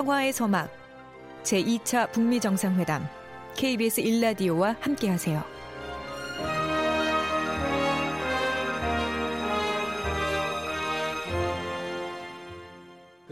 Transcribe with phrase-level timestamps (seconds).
[0.00, 0.70] 평화의 서막
[1.42, 3.06] 제2차 북미 정상회담
[3.54, 5.59] KBS 일라디오와 함께하세요.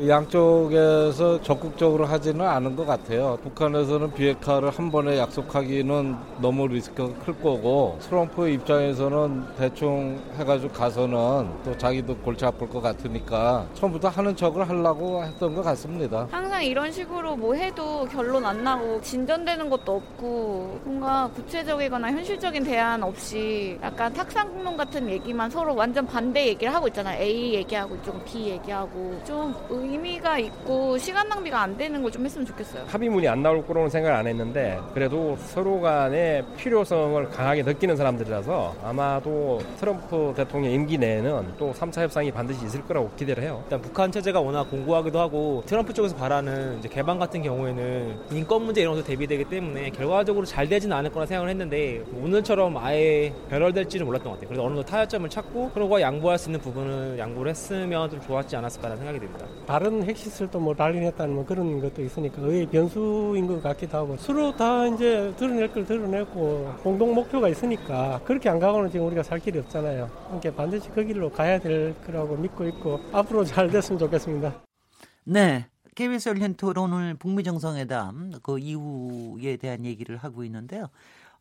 [0.07, 3.37] 양쪽에서 적극적으로 하지는 않은 것 같아요.
[3.43, 11.77] 북한에서는 비핵화를 한 번에 약속하기는 너무 리스크가 클 거고 트럼프 입장에서는 대충 해가지고 가서는 또
[11.77, 16.29] 자기도 골치 아플 것 같으니까 처음부터 하는 척을 하려고 했던 것 같습니다.
[16.31, 23.03] 항상 이런 식으로 뭐 해도 결론 안 나고 진전되는 것도 없고 뭔가 구체적이거나 현실적인 대안
[23.03, 27.21] 없이 약간 탁상공론 같은 얘기만 서로 완전 반대 얘기를 하고 있잖아요.
[27.21, 32.25] A 얘기하고 이쪽은 B 얘기하고 좀 의 미가 있고 시간 낭비가 안 되는 걸 좀
[32.25, 32.85] 했으면 좋겠어요.
[32.89, 39.61] 합의문이 안 나올 거로는 생각을 안 했는데 그래도 서로 간의 필요성을 강하게 느끼는 사람들이라서 아마도
[39.79, 43.61] 트럼프 대통령 임기 내에는 또 3차 협상이 반드시 있을 거라고 기대를 해요.
[43.65, 48.81] 일단 북한 체제가 워낙 공고하기도 하고 트럼프 쪽에서 바라는 이제 개방 같은 경우에는 인권 문제
[48.81, 54.31] 이런 것도 대비되기 때문에 결과적으로 잘 되지는 않을 거라 생각을 했는데 오늘처럼 아예 결혈될지는 몰랐던
[54.33, 54.49] 것 같아요.
[54.49, 58.97] 그래서 어느 정도 타협점을 찾고 서로가 양보할 수 있는 부분을 양보를 했으면 좀 좋았지 않았을까라는
[58.97, 59.47] 생각이 듭니다.
[59.79, 64.85] 다른 핵시설도 뭐 난리냈다는 뭐 그런 것도 있으니까 의의 변수인 것 같기도 하고 서로 다
[64.89, 70.11] 이제 드러낼 걸 드러내고 공동 목표가 있으니까 그렇게 안 가고는 지금 우리가 살 길이 없잖아요.
[70.27, 74.53] 그러니까 반드시 그 길로 가야 될 거라고 믿고 있고 앞으로 잘 됐으면 좋겠습니다.
[75.23, 75.67] 네.
[75.95, 80.89] KBS 열린 토론 오늘 북미 정상회담 그 이후에 대한 얘기를 하고 있는데요.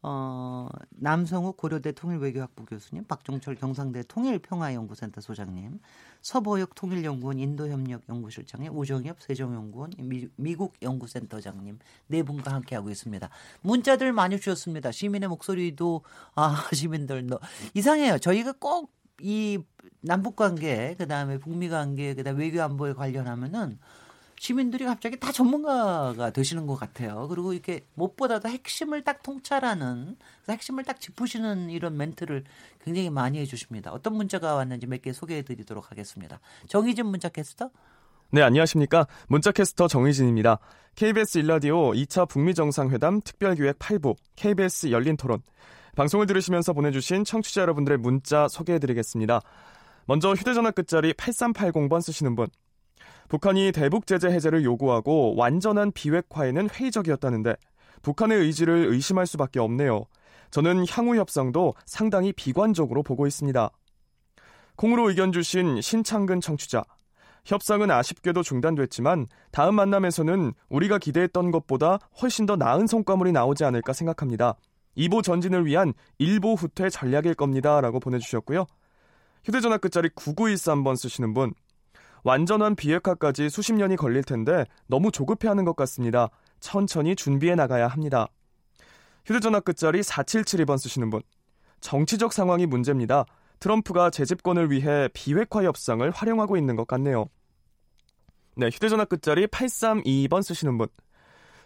[0.02, 5.80] 어, 남성욱 고려대 통일외교학부 교수님, 박종철 경상대 통일평화연구센터 소장님,
[6.22, 13.30] 서보혁 통일연구원 인도협력연구실장님, 우정엽 세종연구원 미, 국 연구센터장님 네 분과 함께하고 있습니다.
[13.62, 14.92] 문자들 많이 주셨습니다.
[14.92, 16.04] 시민의 목소리도
[16.36, 17.40] 아 시민들 너
[17.74, 18.18] 이상해요.
[18.20, 19.60] 저희가 꼭 이
[20.02, 23.80] 남북 관계, 그 다음에 북미 관계, 그 다음에 외교 안보에 관련하면은
[24.40, 27.28] 시민들이 갑자기 다 전문가가 되시는 것 같아요.
[27.28, 30.16] 그리고 이렇게 무엇보다도 핵심을 딱 통찰하는
[30.48, 32.44] 핵심을 딱 짚으시는 이런 멘트를
[32.84, 33.92] 굉장히 많이 해주십니다.
[33.92, 36.40] 어떤 문자가 왔는지 몇 개 소개해드리도록 하겠습니다.
[36.68, 37.70] 정희진 문자 캐스터.
[38.32, 39.08] 네, 안녕하십니까.
[39.28, 40.60] 문자캐스터 정희진입니다.
[40.96, 45.42] KBS 일라디오 2차 북미 정상회담 특별기획 8부 KBS 열린 토론.
[45.96, 49.42] 방송을 들으시면서 보내주신 청취자 여러분들의 문자 소개해드리겠습니다.
[50.06, 52.48] 먼저 휴대전화 끝자리 8380번 쓰시는 분.
[53.28, 57.56] 북한이 대북 제재 해제를 요구하고 완전한 비핵화에는 회의적이었다는데
[58.02, 60.06] 북한의 의지를 의심할 수밖에 없네요.
[60.52, 63.70] 저는 향후 협상도 상당히 비관적으로 보고 있습니다.
[64.76, 66.84] 콩으로 의견 주신 신창근 청취자.
[67.46, 74.56] 협상은 아쉽게도 중단됐지만 다음 만남에서는 우리가 기대했던 것보다 훨씬 더 나은 성과물이 나오지 않을까 생각합니다.
[74.98, 77.80] 2보 전진을 위한 1보 후퇴 전략일 겁니다.
[77.82, 78.66] 라고 보내주셨고요.
[79.46, 81.54] 휴대전화 끝자리 9913번 쓰시는 분.
[82.28, 86.30] 완전한 비핵화까지 수십 년이 걸릴 텐데 너무 조급해하는 것 같습니다.
[86.60, 88.28] 천천히 준비해 나가야 합니다.
[89.26, 91.22] 휴대전화 끝자리 4772번 쓰시는 분.
[91.80, 93.24] 정치적 상황이 문제입니다.
[93.62, 97.28] 트럼프가 재집권을 위해 비핵화 협상을 활용하고 있는 것 같네요.
[98.58, 100.90] 네, 휴대전화 끝자리 8322번 쓰시는 분.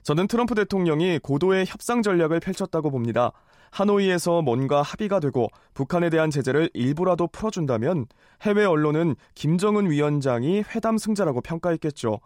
[0.03, 3.31] 저는 트럼프 대통령이 고도의 협상 전략을 펼쳤다고 봅니다.
[3.71, 8.05] 하노이에서 뭔가 합의가 되고 북한에 대한 제재를 일부라도 풀어준다면
[8.41, 12.19] 해외 언론은 김정은 위원장이 회담 승자라고 평가했겠죠.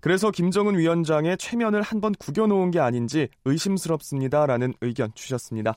[0.00, 4.46] 그래서 김정은 위원장의 최면을 한번 구겨놓은 게 아닌지 의심스럽습니다.
[4.46, 5.76] 라는 의견 주셨습니다.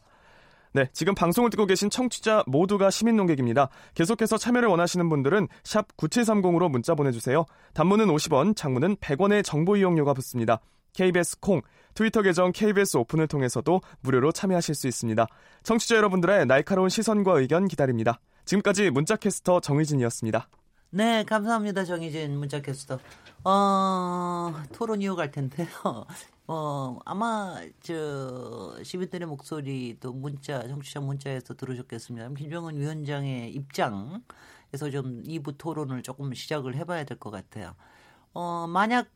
[0.72, 3.70] 네, 지금 방송을 듣고 계신 청취자 모두가 시민 농객입니다.
[3.96, 7.46] 계속해서 참여를 원하시는 분들은 샵 9730으로 문자 보내주세요.
[7.74, 10.60] 단문은 50원, 장문은 100원의 정보 이용료가 붙습니다.
[10.94, 11.62] KBS 콩,
[11.94, 15.28] 트위터 계정 KBS 오픈을 통해서도 무료로 참여하실 수 있습니다.
[15.64, 18.20] 청취자 여러분들의 날카로운 시선과 의견 기다립니다.
[18.46, 20.48] 지금까지 문자캐스터 정희진이었습니다.
[20.92, 21.84] 네, 감사합니다.
[21.86, 23.00] 정희진 문자캐스터.
[23.44, 25.68] 어, 토론 이어갈 텐데요.
[26.48, 32.30] 어, 아마, 저, 시민들의 목소리도 문자, 청취자 문자에서 들으셨겠습니다.
[32.30, 37.76] 김정은 위원장의 입장에서 좀 2부 토론을 조금 시작을 해봐야 될 것 같아요.
[38.34, 39.08] 어, 만약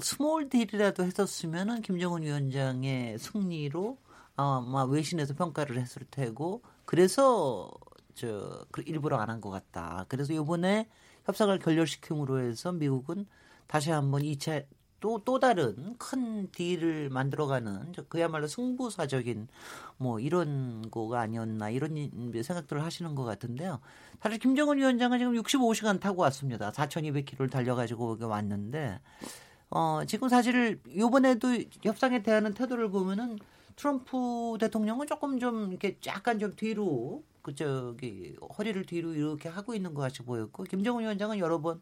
[0.00, 3.98] small deal이라도 했었으면은 김정은 위원장의 승리로
[4.36, 7.70] 아마 외신에서 평가를 했을 테고 그래서
[8.14, 10.04] 저그 일부러 안 한 것 같다.
[10.08, 10.88] 그래서 이번에
[11.24, 13.26] 협상을 결렬시킴으로 해서 미국은
[13.66, 14.64] 다시 한번 2차
[15.00, 19.48] 또, 또 다른 큰 딜을 만들어가는 그야말로 승부사적인
[19.98, 21.94] 뭐 이런 거가 아니었나 이런
[22.42, 23.80] 생각들을 하시는 것 같은데요.
[24.20, 26.72] 사실 김정은 위원장은 지금 65시간 타고 왔습니다.
[26.72, 29.00] 4,200km를 달려가지고 왔는데
[29.70, 31.48] 어, 지금 사실 요번에도
[31.82, 33.38] 협상에 대하는 태도를 보면은
[33.74, 39.92] 트럼프 대통령은 조금 좀 이렇게 약간 좀 뒤로 그 저기 허리를 뒤로 이렇게 하고 있는
[39.94, 41.80] 것 같이 보였고 김정은 위원장은 여러 번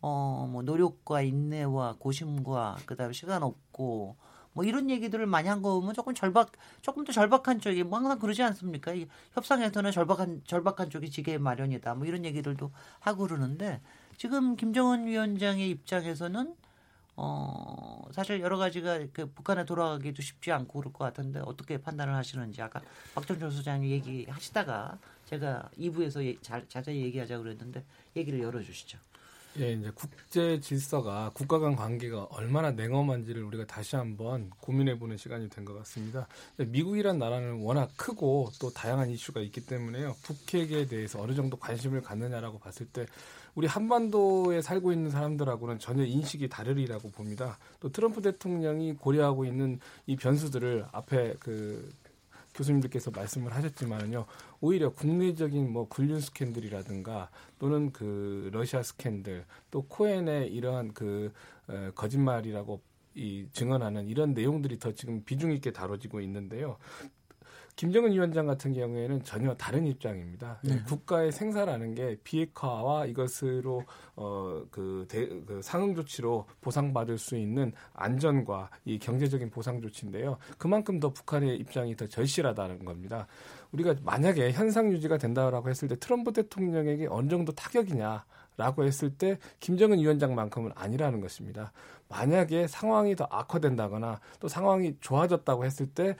[0.00, 4.16] 어, 뭐 노력과 인내와 고심과 그다음에 시간 없고
[4.52, 6.50] 뭐 이런 얘기들을 많이 한 거 보면 조금 절박
[6.82, 8.92] 조금 더 절박한 쪽이 뭐 항상 그러지 않습니까?
[8.94, 11.94] 이 협상에서는 절박한 절박한 쪽이 지게 마련이다.
[11.94, 13.80] 뭐 이런 얘기들도 하고 그러는데
[14.16, 16.54] 지금 김정은 위원장의 입장에서는
[17.16, 22.60] 어 사실 여러 가지가 그 북한에 돌아가기도 쉽지 않고 그럴 것 같은데 어떻게 판단을 하시는지
[22.60, 22.82] 아까
[23.14, 27.82] 박정철 소장님 얘기하시다가 제가 2부에서 예, 자, 자세히 얘기하자 그랬는데
[28.16, 28.98] 얘기를 열어주시죠.
[29.58, 35.48] 예, 이제 국제 질서가 국가 간 관계가 얼마나 냉엄한지를 우리가 다시 한번 고민해 보는 시간이
[35.48, 36.28] 된 것 같습니다.
[36.58, 40.14] 미국이란 나라는 워낙 크고 또 다양한 이슈가 있기 때문에요.
[40.22, 43.06] 북핵에 대해서 어느 정도 관심을 갖느냐라고 봤을 때
[43.54, 47.58] 우리 한반도에 살고 있는 사람들하고는 전혀 인식이 다르리라고 봅니다.
[47.80, 51.90] 또 트럼프 대통령이 고려하고 있는 이 변수들을 앞에 그
[52.56, 54.26] 교수님들께서 말씀을 하셨지만은요
[54.60, 61.32] 오히려 국내적인 뭐 군륜 스캔들이라든가 또는 그 러시아 스캔들 또 코엔의 이러한 그
[61.68, 62.80] 에, 거짓말이라고
[63.14, 66.76] 이 증언하는 이런 내용들이 더 지금 비중 있게 다뤄지고 있는데요.
[67.76, 70.58] 김정은 위원장 같은 경우에는 전혀 다른 입장입니다.
[70.62, 70.82] 네.
[70.84, 73.84] 국가의 생사라는 게 비핵화와 이것으로
[74.14, 75.06] 어그
[75.46, 80.38] 그 상응 조치로 보상받을 수 있는 안전과 이 경제적인 보상 조치인데요.
[80.56, 83.26] 그만큼 더 북한의 입장이 더 절실하다는 겁니다.
[83.72, 88.24] 우리가 만약에 현상 유지가 된다라고 했을 때 트럼프 대통령에게 어느 정도 타격이냐
[88.56, 91.72] 라고 했을 때 김정은 위원장만큼은 아니라는 것입니다.
[92.08, 96.16] 만약에 상황이 더 악화된다거나 또 상황이 좋아졌다고 했을 때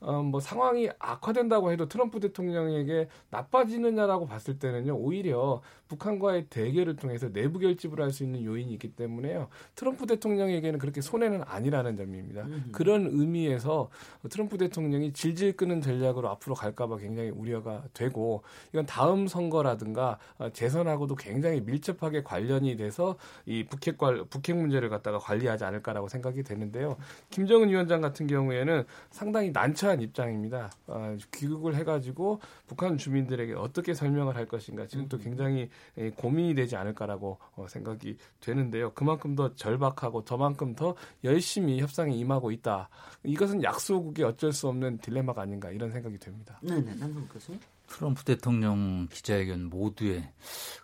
[0.00, 7.58] 어, 뭐 상황이 악화된다고 해도 트럼프 대통령에게 나빠지느냐라고 봤을 때는요 오히려 북한과의 대결을 통해서 내부
[7.58, 12.42] 결집을 할 수 있는 요인이 있기 때문에요 트럼프 대통령에게는 그렇게 손해는 아니라는 점입니다.
[12.42, 12.72] 음흠.
[12.72, 13.90] 그런 의미에서
[14.30, 18.42] 트럼프 대통령이 질질 끄는 전략으로 앞으로 갈까봐 굉장히 우려가 되고
[18.72, 23.16] 이건 다음 선거라든가 어, 재선하고도 굉장히 밀접하게 관련이 돼서
[23.46, 26.96] 이 북핵 관 북핵 문제를 갖다가 관리하지 않을까라고 생각이 되는데요.
[27.30, 30.70] 김정은 위원장 같은 경우에는 상당히 난처 난처한 입장입니다.
[30.86, 35.22] 어, 귀국을 해가지고 북한 주민들에게 어떻게 설명을 할 것인가 지금 또 음.
[35.22, 35.70] 굉장히
[36.16, 38.92] 고민이 되지 않을까라고 어, 생각이 되는데요.
[38.92, 40.94] 그만큼 더 절박하고 저만큼 더
[41.24, 42.88] 열심히 협상에 임하고 있다.
[43.24, 46.58] 이것은 약소국의 어쩔 수 없는 딜레마가 아닌가 이런 생각이 됩니다.
[46.62, 47.60] 네 네, 남성 교수님.
[47.88, 50.30] 트럼프 대통령 기자회견 모두에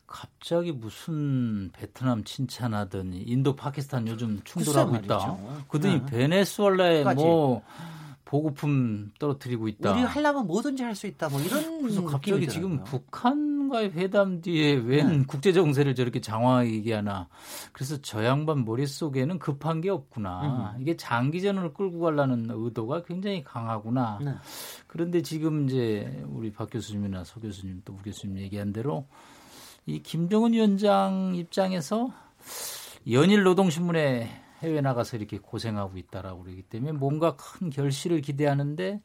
[0.07, 5.37] 갑자기 무슨 베트남 칭찬하더니 인도 파키스탄 요즘 충돌하고 있다.
[5.69, 6.07] 그더니 네.
[6.07, 7.63] 베네수엘라에 뭐
[8.25, 9.93] 보급품 떨어뜨리고 있다.
[9.93, 11.29] 우리 하려면 뭐든지 할 수 있다.
[11.29, 15.25] 뭐 이런 그래서 갑자기 지금 북한과의 회담 뒤에 웬 네.
[15.27, 17.29] 국제 정세를 저렇게 장황하게 얘기하나.
[17.73, 20.75] 그래서 저 양반 머릿속에는 급한 게 없구나.
[20.77, 20.81] 음.
[20.81, 24.21] 이게 장기전을 끌고 가려는 의도가 굉장히 강하구나.
[24.25, 24.35] 네.
[24.87, 29.07] 그런데 지금 이제 우리 박 교수님이나 서 교수님 또 우 교수님 얘기한 대로
[29.87, 32.13] 이 김정은 위원장 입장에서
[33.11, 39.01] 연일 노동신문에 해외 나가서 이렇게 고생하고 있다라고 그러기 때문에 뭔가 큰 결실을 기대하는데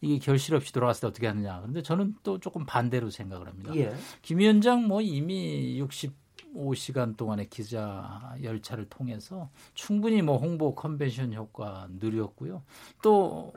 [0.00, 1.60] 이게 결실 없이 돌아갔을 때 어떻게 하느냐.
[1.60, 3.74] 그런데 저는 또 조금 반대로 생각을 합니다.
[3.76, 3.94] 예.
[4.22, 5.80] 김 위원장 뭐 이미
[6.54, 12.62] 65시간 동안의 기자 열차를 통해서 충분히 뭐 홍보 컨벤션 효과 누렸고요.
[13.02, 13.52] 또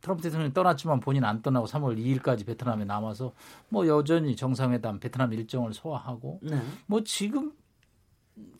[0.00, 3.32] 트럼프 대통령이 떠났지만 본인 안 떠나고 3월 2일까지 베트남에 남아서
[3.68, 6.60] 뭐 여전히 정상회담 베트남 일정을 소화하고 네.
[6.86, 7.52] 뭐 지금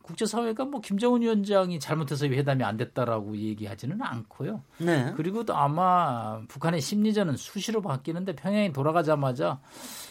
[0.02, 4.62] 국제사회가 뭐 김정은 위원장이 잘못해서 회담이 안 됐다라고 얘기하지는 않고요.
[4.78, 5.12] 네.
[5.16, 9.61] 그리고 또 아마 북한의 심리전은 수시로 바뀌는데 평양이 돌아가자마자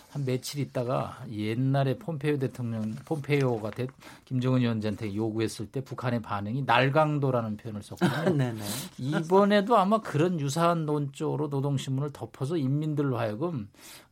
[0.10, 3.88] 한 며칠 있다가 옛날에 폼페이오 대통령 폼페이오가 대,
[4.26, 8.30] 김정은 위원장한테 요구했을 때 북한의 반응이 날강도라는 표현을 썼거든요.
[8.38, 8.64] 네, 네.
[8.98, 13.68] 이번에도 아마 그런 유사한 논조로 노동신문을 덮어서 인민들로 하여금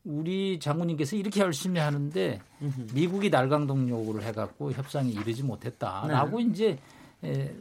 [0.05, 2.39] 우리 장군님께서 이렇게 열심히 하는데
[2.93, 6.45] 미국이 날강동 요구를 해갖고 협상에 이르지 못했다라고 네.
[6.45, 6.79] 이제
[7.24, 7.53] 에,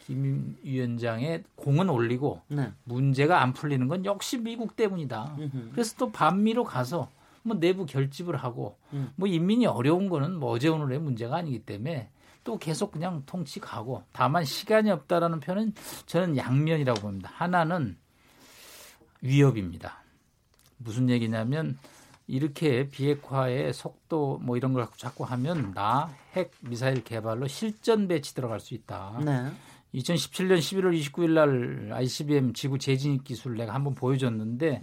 [0.00, 2.72] 김 위원장의 공은 올리고 네.
[2.84, 5.36] 문제가 안 풀리는 건 역시 미국 때문이다.
[5.72, 7.10] 그래서 또 반미로 가서
[7.42, 9.12] 뭐 내부 결집을 하고 음.
[9.16, 12.10] 뭐 인민이 어려운 거는 뭐 어제 오늘의 문제가 아니기 때문에
[12.44, 15.74] 또 계속 그냥 통치 가고 다만 시간이 없다라는 표현은
[16.06, 17.30] 저는 양면이라고 봅니다.
[17.34, 17.96] 하나는
[19.20, 19.97] 위협입니다.
[20.78, 21.78] 무슨 얘기냐면
[22.26, 28.60] 이렇게 비핵화의 속도 뭐 이런 걸 자꾸 하면 나 핵 미사일 개발로 실전 배치 들어갈
[28.60, 29.20] 수 있다.
[29.24, 29.50] 네.
[29.94, 34.80] 2017년 11월 29일 날 ICBM 지구 재진입 기술 내가 한번 보여줬는데.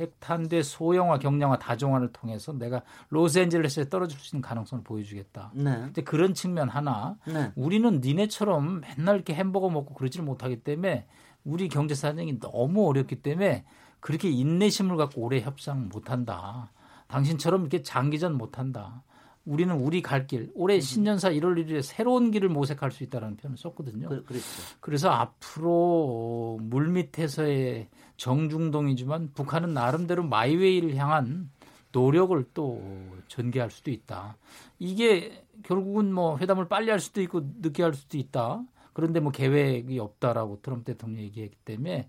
[0.00, 5.52] 핵탄대 소형화, 경량화, 다종화를 통해서 내가 로스앤젤레스에 떨어질 수 있는 가능성을 보여주겠다.
[5.54, 5.86] 네.
[5.90, 7.16] 이제 그런 측면 하나.
[7.26, 7.52] 네.
[7.56, 11.06] 우리는 니네처럼 맨날 이렇게 햄버거 먹고 그러지를 못하기 때문에
[11.44, 13.64] 우리 경제 사정이 너무 어렵기 때문에
[14.02, 16.72] 그렇게 인내심을 갖고 오래 협상 못한다.
[17.06, 19.04] 당신처럼 이렇게 장기전 못한다.
[19.44, 24.08] 우리는 우리 갈 길, 올해 신년사 1월 1일에 새로운 길을 모색할 수 있다는 표현을 썼거든요.
[24.08, 24.44] 그, 그렇죠.
[24.80, 31.48] 그래서 앞으로 물 밑에서의 정중동이지만 북한은 나름대로 my way를 향한
[31.92, 32.82] 노력을 또
[33.28, 34.36] 전개할 수도 있다.
[34.80, 38.64] 이게 결국은 뭐 회담을 빨리 할 수도 있고 늦게 할 수도 있다.
[38.92, 42.08] 그런데 뭐 계획이 없다라고 트럼프 대통령이 얘기했기 때문에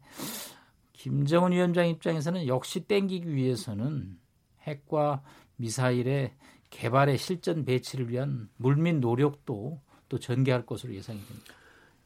[1.03, 4.17] 김정은 위원장 입장에서는 역시 땡기기 위해서는
[4.61, 5.21] 핵과
[5.57, 6.31] 미사일의
[6.69, 11.53] 개발의 실전 배치를 위한 물밑 노력도 또 전개할 것으로 예상이 됩니다.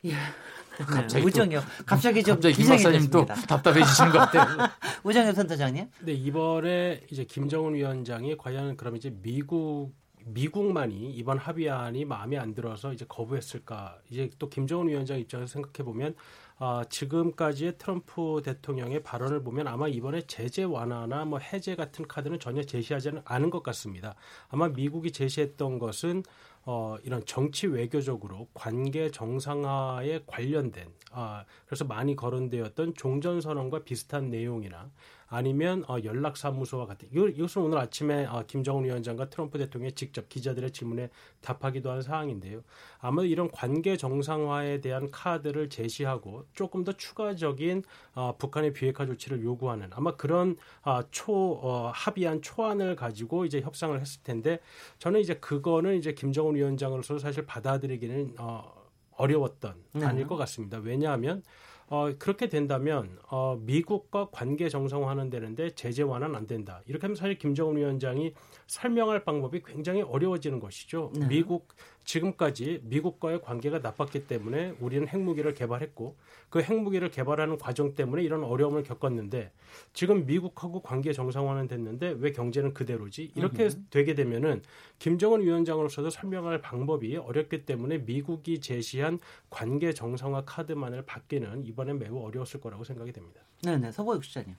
[0.06, 0.13] 예.
[0.84, 1.62] 갑자기 우정요.
[1.86, 4.68] 갑자기 좀 갑자기 김 박사님 또 답답해지시는 것 같아요.
[5.06, 5.92] 우정엽 선사장님.
[6.00, 9.94] 네 이번에 이제 김정은 위원장이 과연 그럼 이제 미국
[10.25, 14.00] 미국만이 이번 합의안이 마음에 안 들어서 이제 거부했을까?
[14.10, 16.16] 이제 또 김정은 위원장 입장에서 생각해 보면
[16.60, 22.64] 아, 지금까지의 트럼프 대통령의 발언을 보면 아마 이번에 제재 완화나 뭐 해제 같은 카드는 전혀
[22.64, 24.16] 제시하지는 않은 것 같습니다.
[24.50, 26.24] 아마 미국이 제시했던 것은
[26.66, 34.90] 어, 이런 정치 외교적으로 관계 정상화에 관련된 아, 그래서 많이 거론되었던 종전선언과 비슷한 내용이나
[35.30, 41.10] 아니면 어, 연락사무소와 같은 이것은 오늘 아침에 어, 김정은 위원장과 트럼프 대통령이 직접 기자들의 질문에
[41.42, 42.64] 답하기도 한 사항인데요.
[43.00, 49.90] 아무래도 이런 관계 정상화에 대한 카드를 제시하고 조금 더 추가적인 어, 북한의 비핵화 조치를 요구하는
[49.92, 54.60] 아마 그런 어, 초 어, 합의한 초안을 가지고 이제 협상을 했을 텐데
[55.00, 58.78] 저는 이제 그거는 이제 김정은 위원장으로서 사실 받아들이기는 어,
[59.18, 60.06] 어려웠던 네.
[60.06, 60.78] 아닐 것 같습니다.
[60.78, 61.44] 왜냐하면
[61.89, 66.82] 어, 그렇게 된다면 어, 미국과 관계 정상화하는 되는데 제재 완화는 안 된다.
[66.86, 68.34] 이렇게 하면 사실 김정은 위원장이
[68.67, 71.12] 설명할 방법이 굉장히 어려워지는 것이죠.
[71.15, 71.27] 네.
[71.27, 71.70] 미국
[72.08, 76.16] 지금까지 미국과의 관계가 나빴기 때문에 우리는 핵무기를 개발했고
[76.50, 79.52] 그 핵무기를 개발하는 과정 때문에 이런 어려움을 겪었는데
[79.92, 83.32] 지금 미국하고 관계 정상화는 됐는데 왜 경제는 그대로지?
[83.36, 83.88] 이렇게 으흠.
[83.90, 84.64] 되게 되면은
[85.00, 92.62] 김정은 위원장으로서도 설명할 방법이 어렵기 때문에 미국이 제시한 관계 정상화 카드만을 받기는 이번엔 매우 어려웠을
[92.62, 93.42] 거라고 생각이 됩니다.
[93.64, 93.92] 네, 네.
[93.92, 94.56] 서보혁 시장님.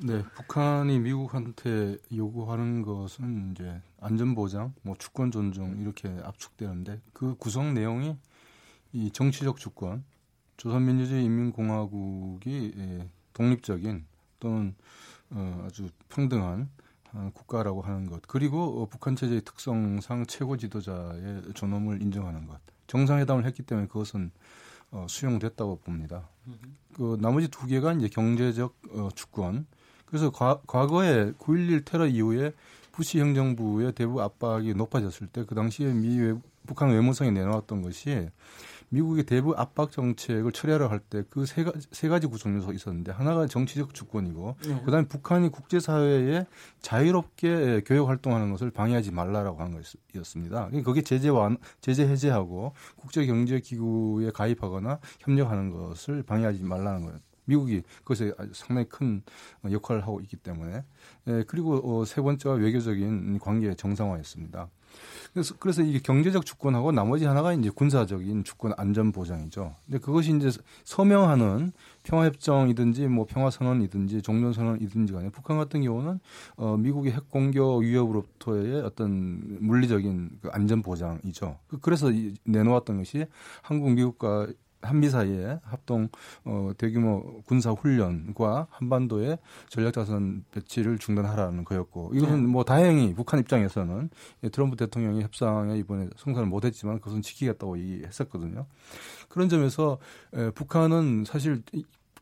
[0.00, 7.74] 네, 북한이 미국한테 요구하는 것은 이제 안전 보장, 뭐 주권 존중 이렇게 압축되는데 그 구성
[7.74, 8.16] 내용이
[8.92, 10.04] 이 정치적 주권,
[10.56, 14.06] 조선민주주의 인민공화국이 예, 독립적인
[14.38, 14.76] 또는
[15.30, 16.70] 어, 아주 평등한
[17.12, 18.22] 어, 국가라고 하는 것.
[18.22, 22.60] 그리고 어, 북한 체제의 특성상 최고 지도자의 존엄을 인정하는 것.
[22.86, 24.30] 정상회담을 했기 때문에 그것은
[24.92, 26.28] 어, 수용됐다고 봅니다.
[26.94, 29.66] 그 나머지 두 개가 이제 경제적 어, 주권
[30.08, 32.52] 그래서 과, 과거에 9.11 테러 이후에
[32.92, 36.34] 부시 행정부의 대북 압박이 높아졌을 때 그 당시에 미 외,
[36.66, 38.28] 북한 외무성이 내놓았던 것이
[38.90, 43.12] 미국의 대북 압박 정책을 철회하려 할 때 그 세 가지, 세 가지 구성 요소가 있었는데
[43.12, 44.82] 하나가 정치적 주권이고 네.
[44.84, 46.46] 그다음에 북한이 국제사회에
[46.80, 49.80] 자유롭게 교역 활동하는 것을 방해하지 말라라고 하는
[50.12, 50.70] 것이었습니다.
[50.84, 57.18] 그게 제재 완 제재 해제하고 국제 경제 기구에 가입하거나 협력하는 것을 방해하지 말라는 거예요.
[57.48, 59.22] 미국이 그것에 상당히 큰
[59.68, 60.84] 역할을 하고 있기 때문에
[61.28, 64.68] 예, 그리고 어, 세 번째가 외교적인 관계 정상화였습니다.
[65.32, 69.74] 그래서 그래서 이게 경제적 주권하고 나머지 하나가 이제 군사적인 주권 안전 보장이죠.
[69.86, 70.50] 근데 그것이 이제
[70.84, 71.72] 서명하는
[72.04, 76.20] 평화협정이든지 뭐 평화선언이든지 종전선언이든지 간에 북한 같은 경우는
[76.56, 81.58] 어 미국의 핵 공격 위협으로부터의 어떤 물리적인 그 안전 보장이죠.
[81.68, 82.10] 그, 그래서
[82.44, 83.26] 내놓았던 것이
[83.62, 84.48] 한국 미국과
[84.82, 86.08] 한미 사이에 합동
[86.44, 92.46] 어, 대규모 군사 훈련과 한반도의 전략 자산 배치를 중단하라는 거였고 이것은 네.
[92.46, 94.10] 뭐 다행히 북한 입장에서는
[94.52, 98.66] 트럼프 대통령이 협상에 이번에 성사를 못했지만 그것은 지키겠다고 얘기했었거든요.
[99.28, 99.98] 그런 점에서
[100.34, 101.62] 에, 북한은 사실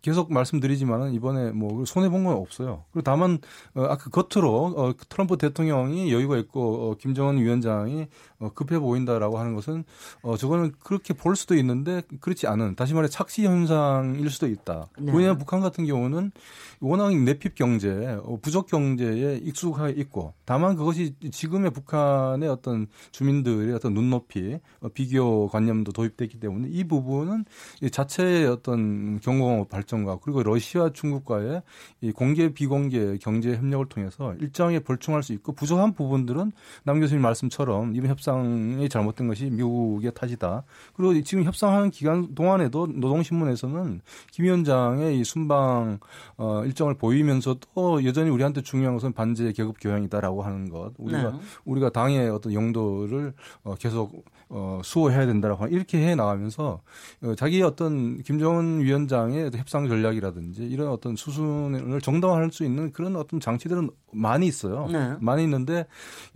[0.02, 2.84] 계속 말씀드리지만은 이번에 뭐 손해 본 건 없어요.
[2.92, 3.38] 그리고 다만
[3.74, 8.06] 어 아까 겉으로 어 트럼프 대통령이 여유가 있고 어 김정은 위원장이
[8.38, 9.84] 어 급해 보인다라고 하는 것은
[10.22, 14.88] 어 저거는 그렇게 볼 수도 있는데 그렇지 않은 다시 말해 착시 현상일 수도 있다.
[14.98, 15.12] 네.
[15.14, 16.32] 왜냐하면 북한 같은 경우는
[16.80, 17.90] 워낙 내핍 경제,
[18.24, 25.48] 어 부족 경제에 익숙해 있고 다만 그것이 지금의 북한의 어떤 주민들의 어떤 눈높이, 어 비교
[25.48, 27.44] 관념도 도입됐기 때문에 이 부분은
[27.90, 31.62] 자체의 어떤 경공업 발전 발전과 그리고 러시아 중국과의
[32.02, 36.52] 이 공개 비공개 경제 협력을 통해서 일정에 벌충할 수 있고 부족한 부분들은
[36.84, 40.64] 남 교수님 말씀처럼 이번 협상이 잘못된 것이 미국의 탓이다.
[40.94, 44.00] 그리고 지금 협상하는 기간 동안에도 노동신문에서는
[44.32, 45.98] 김 위원장의 이 순방
[46.36, 50.92] 어, 일정을 보이면서도 여전히 우리한테 중요한 것은 반제 계급 교양이다라고 하는 것.
[50.98, 51.38] 우리가 네.
[51.64, 53.32] 우리가 당의 어떤 영도를
[53.64, 56.80] 어, 계속 어, 수호해야 된다라고 이렇게 해 나가면서
[57.22, 63.40] 어, 자기 어떤 김정은 위원장의 협상 전략이라든지 이런 어떤 수순을 정당화할 수 있는 그런 어떤
[63.40, 64.88] 장치들은 많이 있어요.
[64.90, 65.14] 네.
[65.20, 65.86] 많이 있는데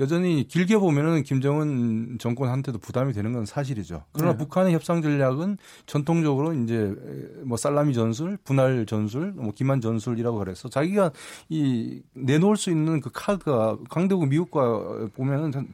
[0.01, 4.03] 여전히 길게 보면은 김정은 정권한테도 부담이 되는 건 사실이죠.
[4.13, 4.39] 그러나 네.
[4.39, 6.95] 북한의 협상 전략은 전통적으로 이제
[7.45, 11.13] 뭐 살라미 전술, 분할 전술, 뭐 기만 전술이라고 그래서 자기가
[11.49, 15.69] 이 내놓을 수 있는 그 카드가 강대국 미국과 보면은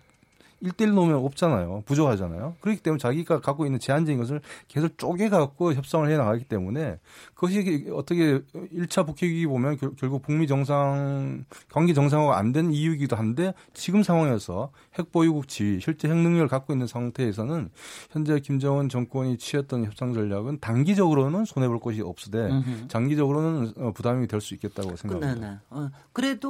[0.60, 1.82] 일대일 놓으면 없잖아요.
[1.86, 2.56] 부족하잖아요.
[2.60, 6.98] 그렇기 때문에 자기가 갖고 있는 제한적인 것을 계속 쪼개갖고 협상을 해 나가기 때문에
[7.34, 8.40] 그것이 어떻게
[8.74, 14.70] 1차 북핵위기 보면 결, 결국 북미 정상, 관계 정상화가 안 된 이유이기도 한데 지금 상황에서
[14.98, 17.70] 핵보유국 지위, 실제 핵 능력을 갖고 있는 상태에서는
[18.12, 22.50] 현재 김정은 정권이 취했던 협상 전략은 단기적으로는 손해볼 것이 없으되.
[22.88, 25.50] 장기적으로는 어, 부담이 될 수 있겠다고 네, 생각합니다.
[25.50, 25.58] 네.
[25.70, 26.46] 어, 그래도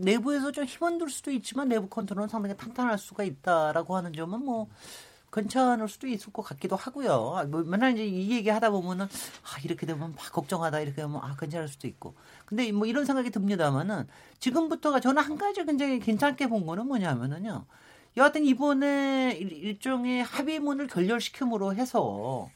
[0.00, 4.68] 내부에서 좀 힘은 들 수도 있지만 내부 컨트롤은 상당히 탄탄할 수가 있다라고 하는 점은 뭐
[5.32, 7.34] 괜찮을 수도 있을 것 같기도 하고요.
[7.36, 11.16] 아, 뭐 맨날 이제 이 얘기 하다 보면은 아 이렇게 되면 막 걱정하다 이렇게 되면
[11.16, 12.14] 아 괜찮을 수도 있고.
[12.46, 14.06] 근데 뭐 이런 생각이 듭니다만은
[14.38, 17.66] 지금부터가 저는 한 가지 굉장히 괜찮게 본 거는 뭐냐면은요.
[18.16, 22.48] 여하튼 이번에 일- 일종의 합의문을 결렬시킴으로 해서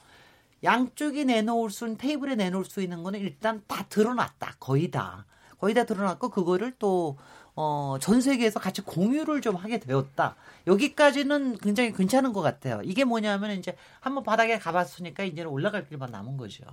[0.62, 4.54] 양쪽이 내놓을 수 있는 테이블에 내놓을 수 있는 거는 일단 다 드러났다.
[4.58, 5.26] 거의 다.
[5.60, 7.16] 거의 다 드러났고 그거를 또
[7.54, 10.36] 어, 전 세계에서 같이 공유를 좀 하게 되었다.
[10.66, 12.80] 여기까지는 굉장히 괜찮은 것 같아요.
[12.84, 16.64] 이게 뭐냐면 이제 한번 바닥에 가봤으니까 이제는 올라갈 길만 남은 거죠.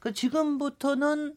[0.00, 1.36] 그 지금부터는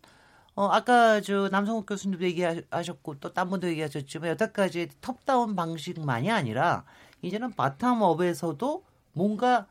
[0.55, 6.84] 어, 아까 저 남성욱 교수님도 얘기하셨고 또 딴 분도 얘기하셨지만 여태까지 톱다운 방식만이 아니라
[7.22, 8.81] 이제는 바텀업에서도
[9.13, 9.67] 뭔가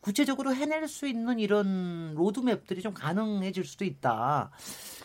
[0.00, 4.50] 구체적으로 해낼 수 있는 이런 로드맵들이 좀 가능해질 수도 있다.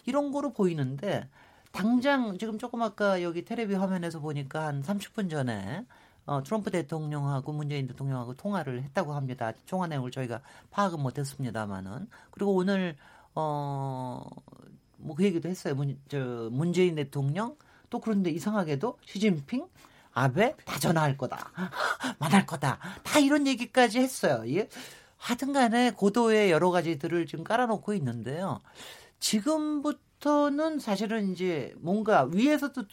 [0.06, 1.28] 이런 거로 보이는데
[1.72, 5.86] 당장 지금 조금 아까 여기 테레비 화면에서 보니까 한 30분 전에
[6.26, 9.52] 어, 트럼프 대통령하고 문재인 대통령하고 통화를 했다고 합니다.
[9.68, 12.96] 통화 내용을 저희가 파악은 못했습니다만은 그리고 오늘
[13.36, 14.26] 어
[14.98, 15.76] 뭐 그 얘기도 했어요.
[15.76, 17.56] 문, 저 문재인 대통령
[17.90, 19.68] 또 그런데 이상하게도 시진핑
[20.16, 21.52] 아베 다 전화할 거다.
[22.20, 22.80] 만날 거다.
[23.04, 24.44] 다 이런 얘기까지 했어요.
[24.56, 24.70] 예.
[25.18, 28.62] 하여튼 간에 고도의 여러 가지들을 지금 깔아놓고 있는데요.
[29.20, 32.84] 지금부터는 사실은 이제 뭔가 위에서도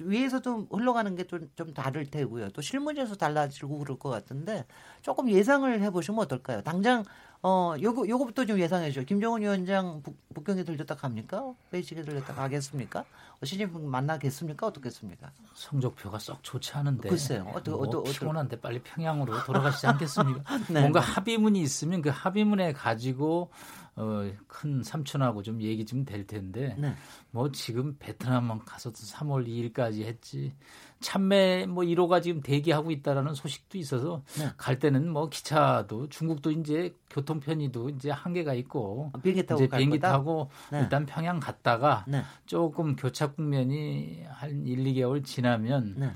[0.00, 2.50] 위에서도 흘러가는 게 좀 좀 다를 테고요.
[2.50, 4.64] 또 실무에서 달라지고 그럴 것 같은데
[5.02, 6.62] 조금 예상을 해보시면 어떨까요?
[6.62, 7.04] 당장
[7.44, 9.02] 어 요거 요거부터 좀 예상해 줘.
[9.02, 11.52] 김정은 위원장 북, 북경에 들렸다 갑니까?
[11.72, 13.00] 베이징에 들렸다 가겠습니까?
[13.00, 14.68] 어, 시진핑 만나겠습니까?
[14.68, 15.32] 어떻겠습니까?
[15.54, 17.08] 성적표가 썩 좋지 않은데.
[17.08, 17.50] 글쎄요.
[17.52, 20.44] 어떠- 뭐 어떠- 어떠- 피곤한데 빨리 평양으로 돌아가시지 않겠습니까?
[20.70, 20.80] 네.
[20.80, 23.50] 뭔가 합의문이 있으면 그 합의문에 가지고
[23.94, 26.94] 어, 큰 삼촌하고 좀 얘기 좀 될 텐데 네.
[27.30, 30.54] 뭐 지금 베트남만 가서도 3월 2일까지 했지
[31.00, 34.48] 참매 뭐 1호가 지금 대기하고 있다라는 소식도 있어서 네.
[34.56, 39.68] 갈 때는 뭐 기차도 중국도 이제 교통 편의도 이제 한계가 있고 아, 비행기 타고 이제
[39.68, 39.98] 갈 비행기?
[40.00, 40.80] 타고 네.
[40.80, 42.22] 일단 평양 갔다가 네.
[42.46, 46.10] 조금 교착 국면이 한 1, 2개월 지나면 네.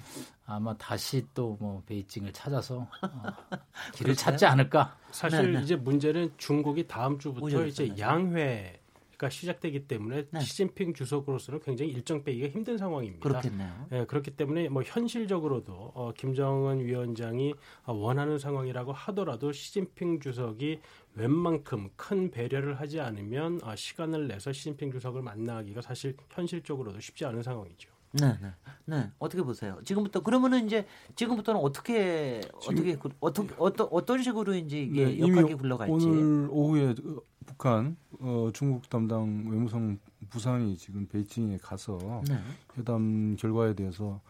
[0.46, 2.88] 아마 다시 또 뭐 베이징을 찾아서 어,
[3.94, 4.14] 길을.
[4.14, 4.96] 찾지 않을까.
[5.10, 5.64] 사실 네, 네.
[5.64, 7.98] 이제 문제는 중국이 다음 주부터 오죠, 이제 네.
[7.98, 8.80] 양회
[9.18, 10.40] 가 시작되기 때문에 네.
[10.40, 13.26] 시진핑 주석으로서는 굉장히 일정 빼기가 힘든 상황입니다.
[13.26, 13.86] 그렇겠네요.
[13.92, 17.54] 예, 그렇기 때문에 뭐 현실적으로도 어, 김정은 위원장이
[17.84, 20.80] 어, 원하는 상황이라고 하더라도 시진핑 주석이
[21.14, 27.42] 웬만큼 큰 배려를 하지 않으면 어, 시간을 내서 시진핑 주석을 만나기가 사실 현실적으로도 쉽지 않은
[27.42, 27.95] 상황이죠.
[28.20, 28.48] 네, 네,
[28.86, 29.10] 네.
[29.18, 29.78] 어떻게 보세요?
[29.84, 35.54] 지금부터 그러면은 이제 지금부터는 어떻게 어떻게 그- 어떻게 어떤 어떤 식으로 이제 이게 네, 역학이
[35.54, 35.92] 굴러갈지.
[35.92, 39.98] 오늘 오후에 어, 북한 어, 중국 담당 외무성
[40.30, 42.36] 부상이 지금 베이징에 가서 네.
[42.78, 44.20] 회담 결과에 대해서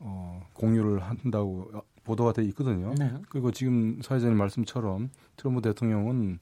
[0.00, 1.70] 어, 공유를 한다고
[2.04, 2.94] 보도가 돼 있거든요.
[2.98, 3.12] 네.
[3.28, 6.38] 그리고 지금 사회자님 말씀처럼 트럼프 대통령은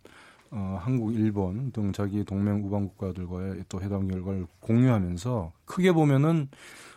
[0.53, 6.49] 어, 한국, 일본 등 자기 동맹 우방 국가들과의 또 회담 결과를 공유하면서 크게 보면은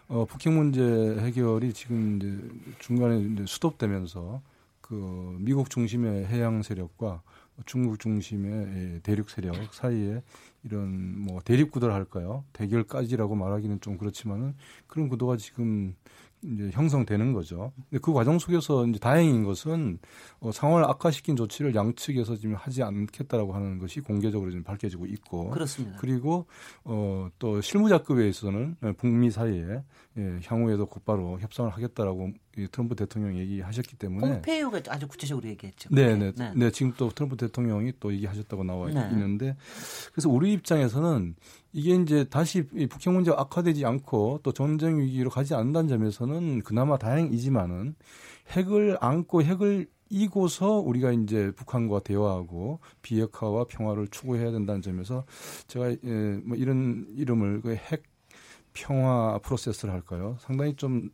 [0.10, 4.42] 어, 북핵 문제 해결이 지금 이제 중간에 이제 수독되면서
[4.82, 7.22] 그 미국 중심의 해양 세력과
[7.68, 8.52] 중국 중심의
[8.96, 10.24] 예, 대륙 세력 사이에
[10.64, 12.44] 이런 뭐 대립 구도를 할까요?
[12.54, 14.56] 대결까지라고 말하기는 좀 그렇지만은
[14.88, 15.94] 그런 구도가 지금
[16.44, 17.72] 이제 형성되는 거죠.
[17.90, 20.00] 근데 그 과정 속에서 이제 다행인 것은
[20.40, 25.98] 어, 상황을 악화시킨 조치를 양측에서 지금 하지 않겠다라고 하는 것이 공개적으로 지금 밝혀지고 있고 그렇습니다.
[26.00, 26.46] 그리고
[26.84, 29.84] 어, 또 실무자급에 있어서는 예, 북미 사이에
[30.18, 35.90] 예, 향후에도 곧바로 협상을 하겠다라고 이 트럼프 대통령이 얘기하셨기 때문에 폼페이오가 아주 구체적으로 얘기했죠.
[35.92, 36.44] 네, 그렇게.
[36.44, 36.72] 네, 네.
[36.72, 39.08] 지금 또 트럼프 대통령이 또 얘기하셨다고 나와 네.
[39.12, 39.56] 있는데
[40.12, 41.36] 그래서 우리 입장에서는
[41.74, 46.98] 이게 이제 다시 이 북핵 문제가 악화되지 않고 또 전쟁 위기로 가지 않는다는 점에서는 그나마
[46.98, 47.96] 다행이지만은
[48.50, 55.24] 핵을 안고 핵을 이고서 우리가 이제 북한과 대화하고 비핵화와 평화를 추구해야 된다는 점에서
[55.68, 58.04] 제가 예, 뭐 이런 이름을 그 핵
[58.74, 60.38] 평화 프로세스를 할까요?
[60.40, 61.10] 상당히 좀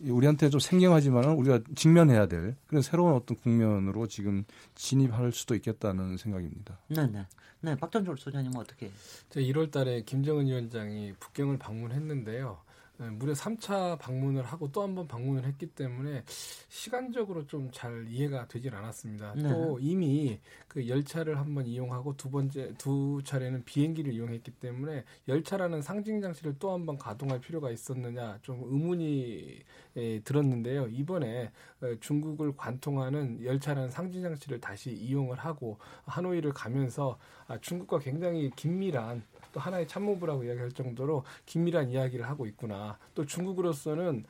[0.00, 6.78] 우리한테 좀 생경하지만은 우리가 직면해야 될 그런 새로운 어떤 국면으로 지금 진입할 수도 있겠다는 생각입니다.
[6.88, 7.26] 네, 네.
[7.60, 8.90] 네, 박전졸 소장님은 어떻게?
[9.30, 12.58] 제 1월 달에 김정은 위원장이 북경을 방문했는데요.
[12.96, 16.22] 네, 무려 3차 방문을 하고 또 한 번 방문을 했기 때문에
[16.68, 19.34] 시간적으로 좀 잘 이해가 되질 않았습니다.
[19.34, 19.48] 네.
[19.48, 26.20] 또 이미 그 열차를 한번 이용하고 두 번째 두 차례는 비행기를 이용했기 때문에 열차라는 상징
[26.20, 29.58] 장치를 또 한 번 가동할 필요가 있었느냐 좀 의문이
[29.96, 30.86] 예, 들었는데요.
[30.88, 38.50] 이번에 어, 중국을 관통하는 열차라는 상징 장치를 다시 이용을 하고 하노이를 가면서 아, 중국과 굉장히
[38.54, 42.98] 긴밀한 또 하나의 참모부라고 이야기할 정도로 긴밀한 이야기를 하고 있구나.
[43.14, 44.24] 또 중국으로서는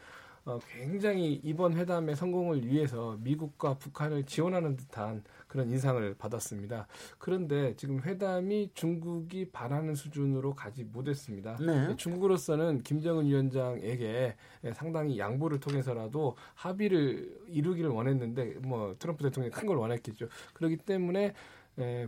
[0.45, 6.87] 어, 굉장히 이번 회담의 성공을 위해서 미국과 북한을 지원하는 듯한 그런 인상을 받았습니다.
[7.17, 11.57] 그런데 지금 회담이 중국이 바라는 수준으로 가지 못했습니다.
[11.57, 11.97] 네.
[11.97, 14.37] 중국으로서는 김정은 위원장에게
[14.75, 20.29] 상당히 양보를 통해서라도 합의를 이루기를 원했는데 뭐 트럼프 대통령이 큰 걸 원했겠죠.
[20.53, 21.33] 그렇기 때문에
[21.79, 22.07] 에,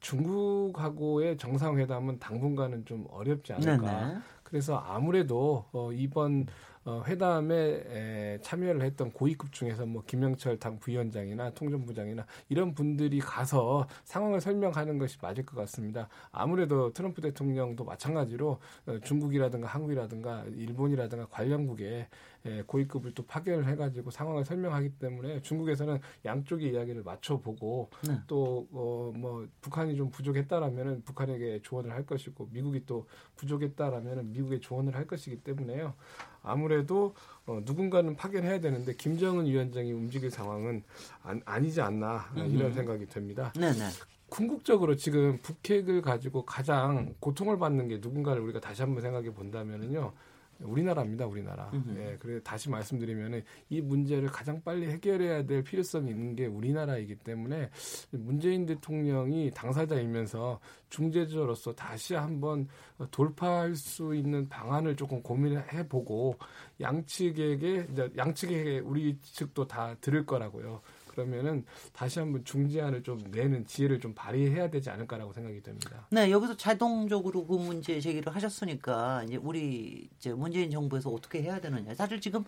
[0.00, 4.06] 중국하고의 정상회담은 당분간은 좀 어렵지 않을까.
[4.06, 4.20] 네네.
[4.42, 6.46] 그래서 아무래도 어, 이번
[6.84, 13.86] 어, 회담에 에, 참여를 했던 고위급 중에서 뭐 김영철 당 부위원장이나 통전부장이나 이런 분들이 가서
[14.04, 16.08] 상황을 설명하는 것이 맞을 것 같습니다.
[16.32, 22.08] 아무래도 트럼프 대통령도 마찬가지로 어, 중국이라든가 한국이라든가 일본이라든가 관련국에
[22.46, 28.18] 에, 고위급을 또 파견을 해가지고 상황을 설명하기 때문에 중국에서는 양쪽의 이야기를 맞춰보고 네.
[28.26, 35.42] 또어뭐 북한이 좀 부족했다라면은 북한에게 조언을 할 것이고 미국이 또 부족했다라면은 미국에 조언을 할 것이기
[35.42, 35.94] 때문에요.
[36.42, 37.14] 아무래도
[37.46, 40.82] 어, 누군가는 파견해야 되는데 김정은 위원장이 움직일 상황은
[41.22, 43.52] 안, 아니지 않나 이런 생각이 듭니다.
[43.56, 43.88] 네 네.
[44.30, 50.12] 궁극적으로 지금 북핵을 가지고 가장 고통을 받는 게 누군가를 우리가 다시 한번 생각해 본다면은요.
[50.62, 51.70] 우리나라입니다, 우리나라.
[51.96, 57.70] 예, 그래 다시 말씀드리면은 이 문제를 가장 빨리 해결해야 될 필요성이 있는 게 우리나라이기 때문에
[58.10, 62.68] 문재인 대통령이 당사자이면서 중재자로서 다시 한번
[63.10, 66.36] 돌파할 수 있는 방안을 조금 고민해 보고
[66.80, 70.80] 양측에게 양측에게 우리 측도 다 들을 거라고요.
[71.24, 76.06] 그러면은 다시 한번 중재안을 좀 내는 지혜를 좀 발휘해야 되지 않을까라고 생각이 듭니다.
[76.10, 81.94] 네, 여기서 자동적으로 그 문제 제기를 하셨으니까 이제 우리 이제 문재인 정부에서 어떻게 해야 되느냐.
[81.94, 82.44] 사실 지금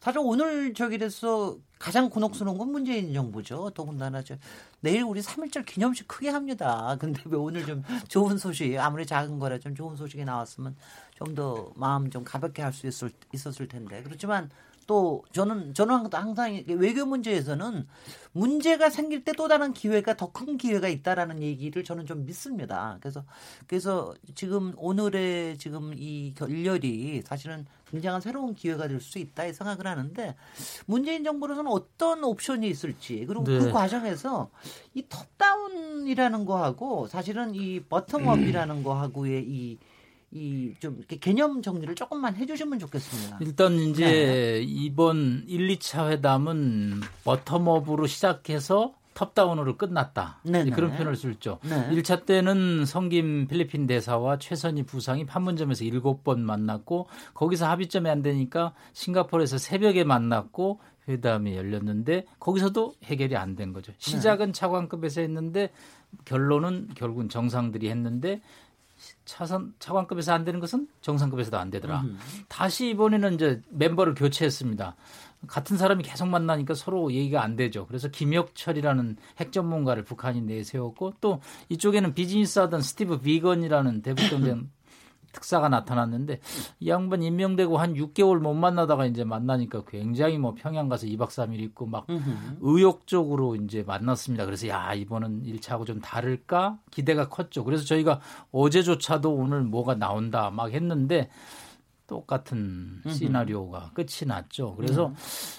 [0.00, 3.70] 사실 오늘 저기에서 가장 곤혹스러운 건 문재인 정부죠.
[3.70, 4.36] 더군다나 저
[4.80, 6.96] 내일 우리 3.1절 기념식 크게 합니다.
[7.00, 10.76] 근데 왜 오늘 좀 좋은 소식, 아무리 작은 거라 좀 좋은 소식이 나왔으면
[11.16, 12.86] 좀 더 마음 좀 가볍게 할 수
[13.32, 14.02] 있었을 텐데.
[14.02, 14.50] 그렇지만
[14.86, 17.86] 또 저는 저는 항상 외교 문제에서는
[18.32, 22.98] 문제가 생길 때 또 다른 기회가 더 큰 기회가 있다라는 얘기를 저는 좀 믿습니다.
[23.00, 23.24] 그래서
[23.66, 30.34] 그래서 지금 오늘의 지금 이 결렬이 사실은 굉장한 새로운 기회가 될 수 있다 생각을 하는데
[30.86, 33.58] 문재인 정부로서는 어떤 옵션이 있을지 그리고 그 네.
[33.60, 34.50] 그 과정에서
[34.94, 39.78] 이 톱다운이라는 거하고 사실은 이 버텀업이라는 거하고의 이
[40.34, 43.38] 이 좀 이렇게 개념 정리를 조금만 해주시면 좋겠습니다.
[43.40, 44.62] 일단 이제 네.
[44.66, 50.40] 이번 1, 2차 회담은 버텀업으로 시작해서 톱다운으로 끝났다.
[50.42, 50.70] 네네.
[50.72, 51.60] 그런 표현을 쓸죠.
[51.62, 51.88] 네.
[51.90, 59.58] 1차 때는 성김 필리핀 대사와 최선희 부상이 판문점에서 7번 만났고 거기서 합의점이 안 되니까 싱가포르에서
[59.58, 63.92] 새벽에 만났고 회담이 열렸는데 거기서도 해결이 안 된 거죠.
[63.98, 64.52] 시작은 네.
[64.52, 65.70] 차관급에서 했는데
[66.24, 68.40] 결론은 결국은 정상들이 했는데
[69.24, 72.00] 차선 차관급에서 안 되는 것은 정상급에서도 안 되더라.
[72.02, 72.18] 음.
[72.48, 74.96] 다시 이번에는 이제 멤버를 교체했습니다.
[75.46, 77.86] 같은 사람이 계속 만나니까 서로 얘기가 안 되죠.
[77.86, 84.70] 그래서 김혁철이라는 핵 전문가를 북한이 내세웠고 또 이쪽에는 비즈니스 하던 스티브 비건이라는 대북 경쟁
[85.34, 86.40] 특사가 나타났는데
[86.80, 91.60] 이 양반 임명되고 한 6개월 못 만나다가 이제 만나니까 굉장히 뭐 평양 가서 2박 3일
[91.60, 92.06] 있고 막
[92.60, 94.46] 의욕적으로 이제 만났습니다.
[94.46, 97.64] 그래서 야, 이번은 1차하고 좀 다를까 기대가 컸죠.
[97.64, 98.20] 그래서 저희가
[98.52, 101.28] 어제조차도 오늘 뭐가 나온다 막 했는데
[102.06, 104.74] 똑같은 시나리오가 끝이 났죠.
[104.76, 105.14] 그래서 음.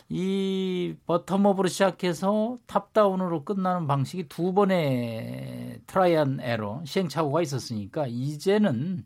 [0.09, 8.05] 이 bottom up으로 시작해서 top down으로 끝나는 방식이 두 번의 trial and error 시행착오가 있었으니까
[8.07, 9.05] 이제는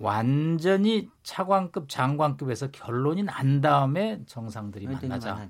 [0.00, 5.48] 완전히 차관급 장관급에서 결론이 난 다음에 정상들이 만나자.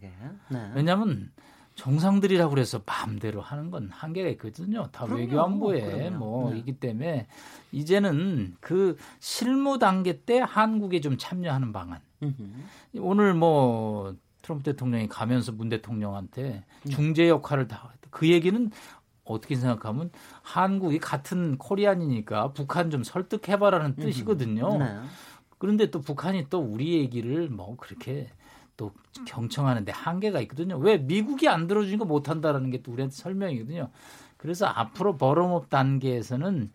[0.48, 0.72] 네.
[0.74, 1.30] 왜냐하면
[1.74, 4.88] 정상들이라고 그래서 마음대로 하는 건 한계가 있거든요.
[4.90, 6.78] 다 외교안보에 뭐이기 네.
[6.80, 7.26] 때문에
[7.72, 12.00] 이제는 그 실무 단계 때 한국에 좀 참여하는 방안.
[12.22, 12.42] 음흠.
[13.00, 18.70] 오늘 뭐 트럼프 대통령이 가면서 문 대통령한테 중재 역할을 다 그 얘기는
[19.32, 20.10] 어떻게 생각하면
[20.42, 24.78] 한국이 같은 코리안이니까 북한 좀 설득해봐라는 뜻이거든요.
[24.78, 25.00] 네.
[25.58, 28.28] 그런데 또 북한이 또 우리 얘기를 뭐 그렇게
[28.76, 28.92] 또
[29.26, 30.78] 경청하는데 한계가 있거든요.
[30.78, 33.90] 왜 미국이 안 들어주니까 못한다라는 게 또 우리한테 설명이거든요.
[34.36, 36.72] 그래서 앞으로 bottom up 단계에서는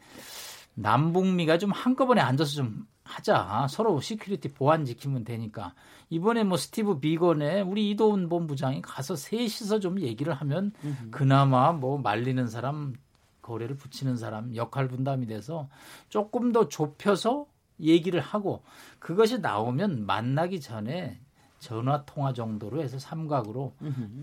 [0.76, 2.86] 남북미가 좀 한꺼번에 앉아서 좀
[3.16, 3.68] 하자.
[3.70, 5.74] 서로 security 보안 지키면 되니까.
[6.10, 10.72] 이번에 뭐 스티브 비건의 우리 이도훈 본부장이 가서 셋이서 좀 얘기를 하면
[11.12, 12.94] 그나마 뭐 말리는 사람,
[13.42, 15.70] 거래를 붙이는 사람 역할 분담이 돼서
[16.10, 17.46] 조금 더 좁혀서
[17.82, 18.64] 얘기를 하고
[19.00, 21.20] 그것이 나오면 만나기 전에
[21.60, 23.74] 전화 통화 정도로 해서 삼각으로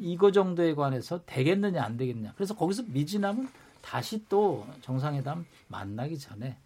[0.01, 2.33] 이거 정도에 관해서 되겠느냐 안 되겠느냐.
[2.37, 3.49] 그래서 거기서 미진하면
[3.83, 6.57] 다시 또 정상회담 만나기 전에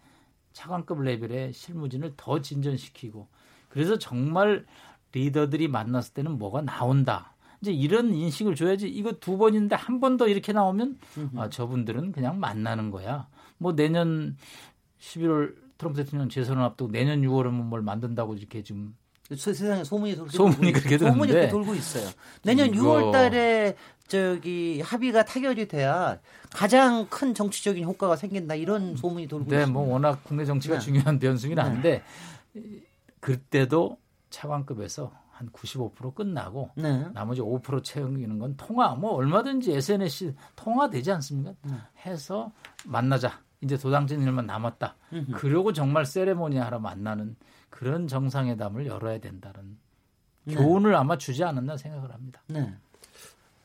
[0.59, 3.27] 차관급 레벨의 실무진을 더 진전시키고
[3.67, 4.65] 그래서 정말
[5.11, 7.35] 리더들이 만났을 때는 뭐가 나온다.
[7.61, 10.97] 이제 이런 인식을 줘야지 이거 두 번인데 한 번 더 이렇게 나오면
[11.35, 13.27] 아, 저분들은 그냥 만나는 거야.
[13.57, 14.37] 뭐 내년
[14.99, 18.95] 11월 트럼프 대통령 재선을 앞두고 내년 6월에는 뭘 만든다고 이렇게 지금
[19.29, 22.07] 세- 세상에 소문이 돌고 소문이 있- 그렇게 소문이 돌고 있어요.
[22.43, 23.75] 내년 이거- 6월 달에
[24.07, 26.19] 저기 합의가 타결이 돼야
[26.51, 29.79] 가장 큰 정치적인 효과가 생긴다 이런 소문이 돌고 네, 있습니다.
[29.79, 30.79] 뭐 워낙 국내 정치가 네.
[30.79, 31.61] 중요한 변수긴 네.
[31.61, 32.03] 한데
[33.19, 33.97] 그때도
[34.29, 37.07] 차관급에서 한 95% 끝나고 네.
[37.13, 41.53] 나머지 5% 채우는 건 통화 뭐 얼마든지 SNS 통화 되지 않습니까?
[41.63, 41.75] 네.
[42.05, 42.51] 해서
[42.85, 43.43] 만나자.
[43.61, 44.95] 이제 도당진 일만 남았다.
[45.11, 45.31] 음흠.
[45.33, 47.35] 그러고 정말 세레모니 하러 만나는
[47.69, 49.77] 그런 정상회담을 열어야 된다는
[50.43, 50.55] 네.
[50.55, 52.41] 교훈을 아마 주지 않았나 생각을 합니다.
[52.47, 52.73] 네.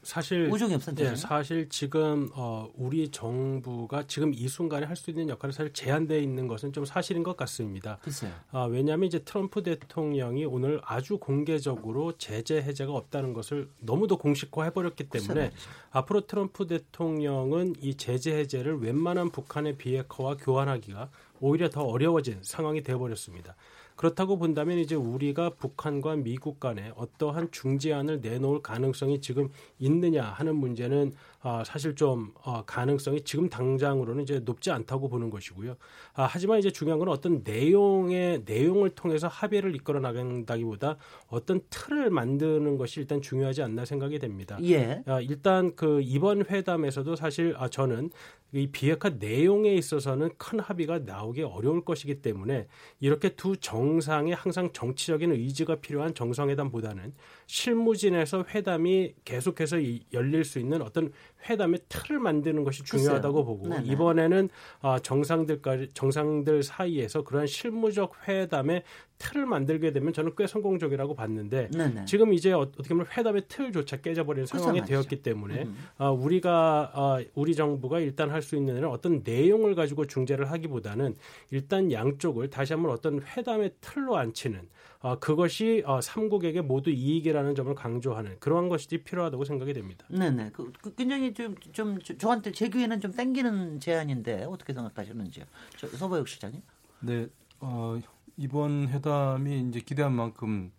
[0.02, 1.12] 사실 우종엽 센터장님.
[1.12, 6.18] 예, 사실 지금 어, 우리 정부가 지금 이 순간에 할 수 있는 역할이 사실 제한되어
[6.18, 7.98] 있는 것은 좀 사실인 것 같습니다.
[8.02, 8.32] 글쎄요.
[8.50, 15.08] 아, 왜냐하면 이제 트럼프 대통령이 오늘 아주 공개적으로 제재 해제가 없다는 것을 너무도 공식화해 버렸기
[15.08, 15.56] 때문에 말이죠.
[15.90, 21.10] 앞으로 트럼프 대통령은 이 제재 해제를 웬만한 북한의 비핵화와 교환하기가
[21.40, 23.56] 오히려 더 어려워진 상황이 되어 버렸습니다.
[24.00, 31.12] 그렇다고 본다면 이제 우리가 북한과 미국 간에 어떠한 중재안을 내놓을 가능성이 지금 있느냐 하는 문제는
[31.42, 35.76] 아, 사실 좀 어, 가능성이 지금 당장으로는 이제 높지 않다고 보는 것이고요.
[36.12, 40.96] 아, 하지만 이제 중요한 건 어떤 내용의 내용을 통해서 합의를 이끌어 나간다기보다
[41.29, 44.59] 어떤 틀을 만드는 것이 일단 중요하지 않나 생각이 됩니다.
[44.62, 45.03] 예.
[45.07, 48.11] 아, 일단 그 이번 회담에서도 사실 아, 저는
[48.53, 52.66] 이 비핵화 내용에 있어서는 큰 합의가 나오기 어려울 것이기 때문에
[52.98, 57.14] 이렇게 두 정상의 항상 정치적인 의지가 필요한 정상회담보다는
[57.50, 61.12] 실무진에서 회담이 계속해서 이- 열릴 수 있는 어떤
[61.48, 63.44] 회담의 틀을 만드는 것이 중요하다고.
[63.44, 63.86] 보고 네네.
[63.86, 64.48] 이번에는
[64.82, 68.84] 아, 정상들까지 정상들 사이에서 그러한 실무적 회담의
[69.18, 72.04] 틀을 만들게 되면 저는 꽤 성공적이라고 봤는데 네네.
[72.04, 74.88] 지금 이제 어- 어떻게 보면 회담의 틀조차 깨져버리는 상황이 그렇죠.
[74.92, 75.76] 되었기 때문에 음.
[75.98, 81.16] 아, 우리가 아, 우리 정부가 일단 할 수 있는 일은 어떤 내용을 가지고 중재를 하기보다는
[81.50, 84.60] 일단 양쪽을 다시 한번 어떤 회담의 틀로 앉히는
[85.02, 90.04] 아, 그것이 아, 삼국에게 모두 이익이라는 점을 강조하는 그러한 것이 필요하다고 생각이 됩니다.
[90.10, 90.50] 네네.
[90.52, 95.46] 그, 그 굉장히 좀, 좀 저- 저한테 제 귀에는 좀 땡기는 제안인데 어떻게 생각하시는지요?
[95.78, 96.60] 저, 서보혁 실장님.
[97.00, 97.28] 네,
[97.60, 97.98] 어,
[98.36, 100.70] 이번 회담이 이제 기대한 만큼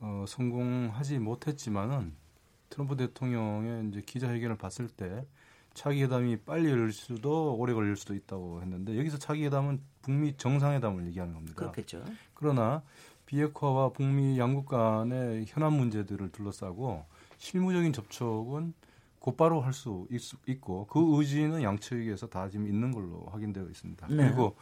[0.00, 2.14] 어, 성공하지 못했지만은
[2.68, 5.24] 트럼프 대통령의 이제 기자회견을 봤을 때
[5.74, 11.06] 차기 회담이 빨리 열릴 수도 오래 걸릴 수도 있다고 했는데 여기서 차기 회담은 북미 정상회담을
[11.06, 11.54] 얘기하는 겁니다.
[11.54, 12.04] 그렇겠죠.
[12.34, 12.82] 그러나
[13.32, 17.06] 비핵화와 북미 양국 간의 현안 문제들을 둘러싸고
[17.38, 18.74] 실무적인 접촉은
[19.18, 20.06] 곧바로 할 수
[20.46, 24.06] 있고 그 의지는 양측에서 다 지금 있는 걸로 확인되어 있습니다.
[24.08, 24.16] 네.
[24.16, 24.56] 그리고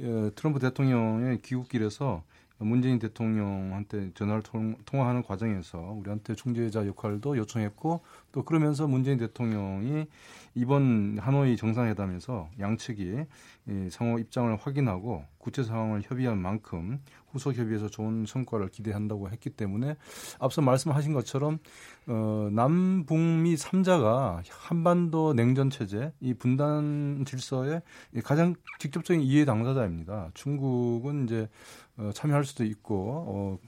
[0.00, 2.22] 예, 트럼프 대통령의 귀국길에서
[2.58, 8.00] 문재인 대통령한테 전화를 통, 통화하는 과정에서 우리한테 중재자 역할도 요청했고
[8.32, 10.06] 또 그러면서 문재인 대통령이
[10.54, 13.26] 이번 하노이 정상회담에서 양측이
[13.66, 17.00] 이 상호 입장을 확인하고 구체 상황을 협의한 만큼
[17.30, 19.96] 후속 협의에서 좋은 성과를 기대한다고 했기 때문에
[20.38, 21.58] 앞서 말씀하신 것처럼
[22.06, 27.80] 어, 남북미 3자가 한반도 냉전 체제 이 분단 질서의
[28.22, 30.30] 가장 직접적인 이해 당사자입니다.
[30.34, 31.48] 중국은 이제
[31.96, 33.58] 어, 참여할 수도 있고 어,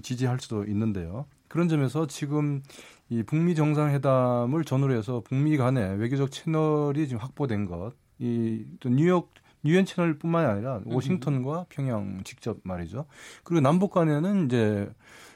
[0.00, 1.26] 지지할 수도 있는데요.
[1.48, 2.62] 그런 점에서 지금
[3.10, 9.28] 이 북미 정상회담을 전후로 해서 북미 간의 외교적 채널이 지금 확보된 것, 이또 뉴욕
[9.64, 13.06] 유엔 채널뿐만이 아니라 워싱턴과 평양 직접 말이죠.
[13.44, 14.90] 그리고 남북 간에는 이제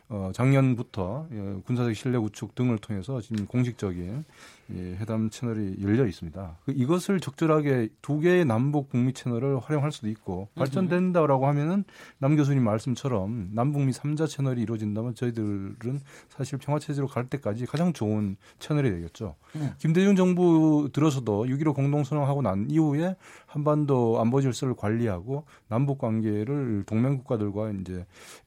[0.09, 4.25] 어, 작년부터 예, 군사적 실력 우측 등을 통해서 지금 공식적인 예,
[4.71, 6.59] 회담 채널이 열려 있습니다.
[6.65, 11.85] 그 이것을 적절하게 두 개의 남북 북미 채널을 활용할 수도 있고 발전된다라고 하면은
[12.19, 18.37] 남 교수님 말씀처럼 남북미 3자 채널이 이루어진다면 저희들은 사실 평화 체제로 갈 때까지 가장 좋은
[18.59, 19.37] 채널이 되겠죠.
[19.55, 19.73] 네.
[19.79, 27.71] 김대중 정부 들어서도 6.15 공동선언하고 난 이후에 한반도 안보 질서를 관리하고 남북 관계를 동맹 국가들과
[27.71, 28.05] 이제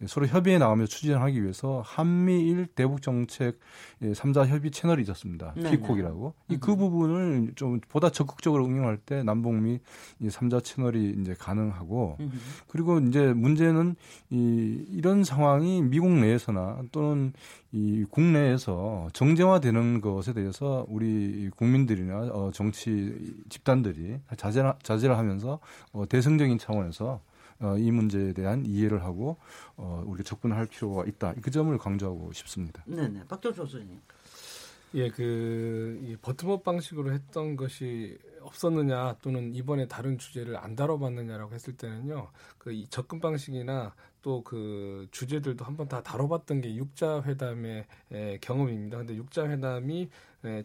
[0.08, 3.60] 서로 협의해 나가며 추진하기 위해서 한미일 대북 정책
[4.02, 5.54] 3자 협의 채널이 있었습니다.
[5.56, 6.34] 네, 피콕이라 고.
[6.48, 6.56] 네.
[6.56, 9.80] 이그 부분을 좀 보다 적극적으로 응용할 때 남북미
[10.22, 12.18] 3자 채널이 이제 가능하고
[12.68, 13.96] 그리고 이제 문제는
[14.30, 17.34] 이 이런 상황이 미국 내에서나 또는
[17.72, 25.60] 이 국내에서 정쟁화되는 것에 대해서 우리 국민들이나 어, 정치 집단들이 자제를, 자제를 하면서
[25.92, 27.22] 어, 대승적인 차원에서
[27.62, 29.38] 어, 이 문제에 대한 이해를 하고
[29.76, 31.34] 어, 우리가 접근할 필요가 있다.
[31.42, 32.84] 그 점을 강조하고 싶습니다.
[32.86, 33.26] 네네.
[33.28, 34.00] 박정수 교수님.
[34.96, 41.78] 예, 그, 이 버트업 방식으로 했던 것이 없었느냐 또는 이번에 다른 주제를 안 다뤄봤느냐라고 했을
[41.78, 48.98] 때는요, 그 접근 방식이나 또 그 주제들도 한번 다 다뤄봤던 게 육자 회담의 에, 경험입니다.
[48.98, 50.10] 근데 육자 회담이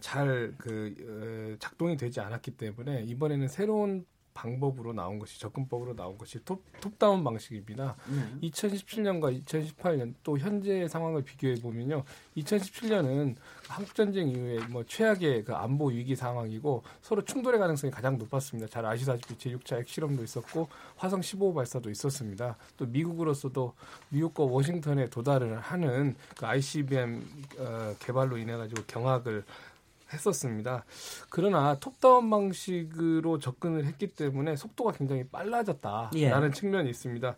[0.01, 6.63] 잘 그 작동이 되지 않았기 때문에 이번에는 새로운 방법으로 나온 것이 접근법으로 나온 것이 톱,
[6.81, 7.97] 톱다운 방식입니다.
[8.09, 8.39] 음.
[8.43, 12.03] 2017년과 2018년 또 현재 상황을 비교해 보면요.
[12.37, 13.37] 2017년은
[13.69, 18.69] 한국 전쟁 이후에 뭐 최악의 그 안보 위기 상황이고 서로 충돌의 가능성이 가장 높았습니다.
[18.69, 22.57] 잘 아시다시피 제6차 핵실험도 있었고 화성 15호 발사도 있었습니다.
[22.77, 23.73] 또 미국으로서도
[24.11, 27.23] 뉴욕과 워싱턴에 도달을 하는 그 ICBM
[27.59, 29.45] 어, 개발로 인해 가지고 경악을
[30.13, 30.85] 했었습니다.
[31.31, 36.51] 그러나 top down 방식으로 접근을 했기 때문에 속도가 굉장히 빨라졌다라는 예.
[36.53, 37.37] 측면이 있습니다.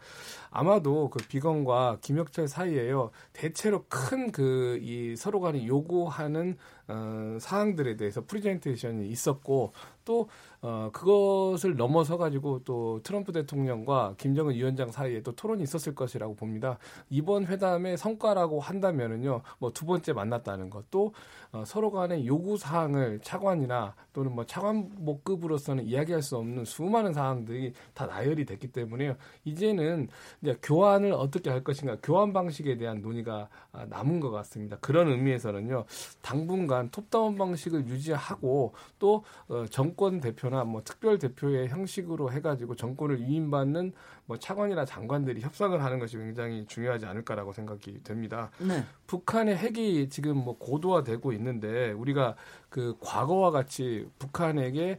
[0.50, 6.56] 아마도 그 비건과 김혁철 사이에요 대체로 큰 그 이 서로 간에 요구하는
[6.88, 9.72] 어, 사항들에 대해서 프리젠테이션이 있었고
[10.06, 10.28] 또
[10.62, 16.78] 어, 그것을 넘어서 가지고 또 트럼프 대통령과 김정은 위원장 사이에 또 토론이 있었을 것이라고 봅니다.
[17.10, 21.12] 이번 회담의 성과라고 한다면은요, 뭐 두 번째 만났다는 것도
[21.52, 28.06] 어, 서로 간의 요구 사항을 차관이나 또는 뭐 차관목급으로서는 이야기할 수 없는 수많은 사항들이 다
[28.06, 29.16] 나열이 됐기 때문에요.
[29.44, 30.08] 이제는
[30.40, 34.78] 이제 교환을 어떻게 할 것인가, 교환 방식에 대한 논의가 아, 남은 것 같습니다.
[34.80, 35.84] 그런 의미에서는요,
[36.22, 43.92] 당분간 톱다운 방식을 유지하고 또 어, 정권 대표나 뭐 특별 대표의 형식으로 해가지고 정권을 위임받는
[44.26, 48.50] 뭐 차관이나 장관들이 협상을 하는 것이 굉장히 중요하지 않을까라고 생각이 됩니다.
[48.58, 48.84] 네.
[49.06, 52.36] 북한의 핵이 지금 뭐 고도화되고 있는데 우리가
[52.68, 54.98] 그 과거와 같이 북한에게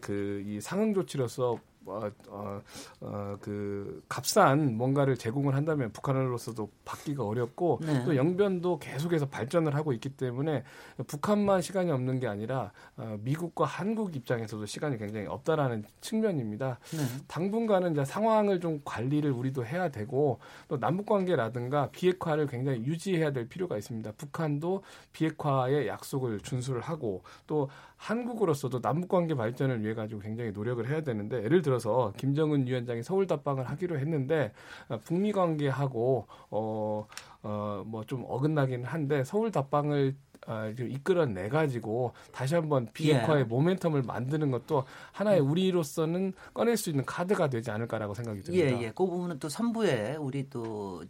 [0.00, 2.60] 그 이 상응 조치로서 어, 어,
[3.00, 8.04] 어, 그 값싼 뭔가를 제공을 한다면 북한으로서도 받기가 어렵고 네.
[8.04, 10.64] 또 영변도 계속해서 발전을 하고 있기 때문에
[11.06, 16.78] 북한만 시간이 없는 게 아니라 어, 미국과 한국 입장에서도 시간이 굉장히 없다라는 측면입니다.
[16.92, 16.98] 네.
[17.28, 23.48] 당분간은 이제 상황을 좀 관리를 우리도 해야 되고 또 남북 관계라든가 비핵화를 굉장히 유지해야 될
[23.48, 24.12] 필요가 있습니다.
[24.12, 31.02] 북한도 비핵화의 약속을 준수를 하고 또 한국으로서도 남북 관계 발전을 위해 가지고 굉장히 노력을 해야
[31.02, 34.52] 되는데 예를 들어서 김정은 위원장이 서울 답방을 하기로 했는데
[34.88, 37.06] 어, 북미 관계하고 어
[37.42, 40.16] 어 뭐 좀 어긋나긴 한데 서울 답방을
[40.48, 43.48] 어, 이끌어내 가지고 다시 한번 비핵화의 예.
[43.48, 45.50] 모멘텀을 만드는 것도 하나의 음.
[45.50, 48.64] 우리로서는 꺼낼 수 있는 카드가 되지 않을까라고 생각이 듭니다.
[48.64, 48.88] 예, 예.
[48.90, 51.04] 그 부분은 또 3부에 우리 또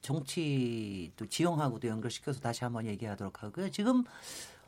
[0.00, 3.70] 정치 또 지형하고도 연결시켜서 다시 한번 얘기하도록 하고요.
[3.70, 4.02] 지금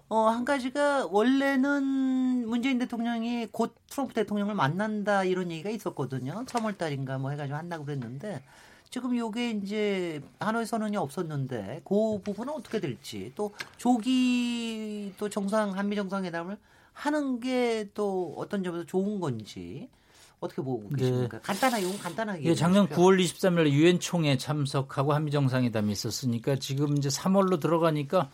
[0.08, 6.44] 어, 한 가지가 원래는 문재인 대통령이 곧 트럼프 대통령을 만난다 이런 얘기가 있었거든요.
[6.46, 8.42] 3월 달인가 뭐 해가지고 한다고 그랬는데
[8.90, 15.96] 지금 요게 이제 하노이 선언이 없었는데 그 부분은 어떻게 될지 또 조기 또 정상 한미
[15.96, 16.58] 정상회담을
[16.92, 19.88] 하는 게 또 어떤 점에서 좋은 건지
[20.40, 21.04] 어떻게 보고 네.
[21.04, 21.38] 계십니까?
[21.38, 21.42] 네.
[21.42, 22.44] 간단하게 간단하게.
[22.44, 28.28] 예, 작년 9월 23일 유엔 총회 참석하고 한미 정상회담이 있었으니까 지금 이제 3월로 들어가니까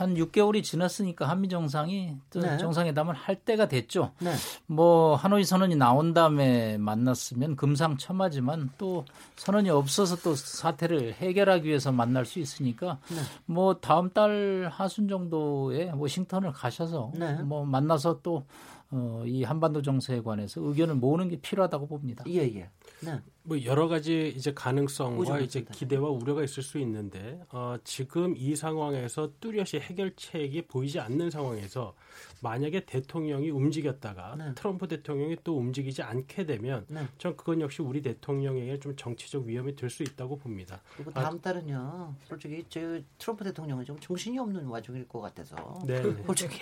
[0.00, 2.56] 한 6개월이 지났으니까 한미 정상이 네.
[2.56, 4.12] 정상회담을 할 때가 됐죠.
[4.18, 4.32] 네.
[4.64, 9.04] 뭐 하노이 선언이 나온 다음에 만났으면 금상첨화지만 또
[9.36, 13.16] 선언이 없어서 또 사태를 해결하기 위해서 만날 수 있으니까 네.
[13.44, 17.34] 뭐 다음 달 하순 정도에 워싱턴을 가셔서 네.
[17.42, 18.46] 뭐 만나서 또
[18.92, 22.24] 어, 이 한반도 정세에 관해서 의견을 모으는 게 필요하다고 봅니다.
[22.26, 22.70] 예, 예.
[23.00, 23.20] 네.
[23.42, 29.30] 뭐 여러 가지 이제 가능성과 이제 기대와 우려가 있을 수 있는데 어, 지금 이 상황에서
[29.40, 31.94] 뚜렷이 해결책이 보이지 않는 상황에서
[32.42, 34.54] 만약에 대통령이 움직였다가 네.
[34.54, 37.06] 트럼프 대통령이 또 움직이지 않게 되면 네.
[37.18, 40.80] 전 그건 역시 우리 대통령에게 좀 정치적 위험이 될 수 있다고 봅니다.
[40.94, 42.80] 그리고 다음 아, 달은요, 솔직히 저
[43.18, 45.78] 트럼프 대통령은 좀 정신이 없는 와중일 것 같아서.
[45.84, 46.22] 네, 네.
[46.24, 46.58] 솔직히.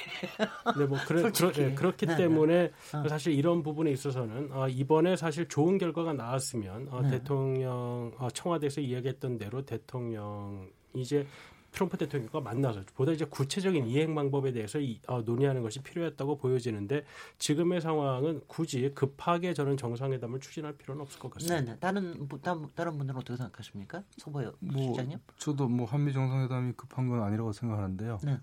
[0.76, 2.22] 네, 뭐 그래, 그러, 네, 그렇기 네, 네.
[2.22, 3.08] 때문에 어.
[3.08, 9.38] 사실 이런 부분에 있어서는 어, 이번에 사실 좋은 결과가 나왔으면 어, 대통령 어, 청와대에서 이야기했던
[9.38, 11.26] 대로 대통령 이제
[11.70, 17.04] 트럼프 대통령과 만나서 보다 이제 구체적인 이행 방법에 대해서 이, 어, 논의하는 것이 필요했다고 보여지는데
[17.38, 21.60] 지금의 상황은 굳이 급하게 저는 정상회담을 추진할 필요는 없을 것 같습니다.
[21.60, 21.78] 네, 네.
[21.78, 22.28] 다른
[22.74, 25.18] 다른 분들은 어떻게 생각하십니까, 소보여 뭐, 시장님?
[25.38, 28.18] 저도 뭐 한미 정상회담이 급한 건 아니라고 생각하는데요.
[28.24, 28.38] 네.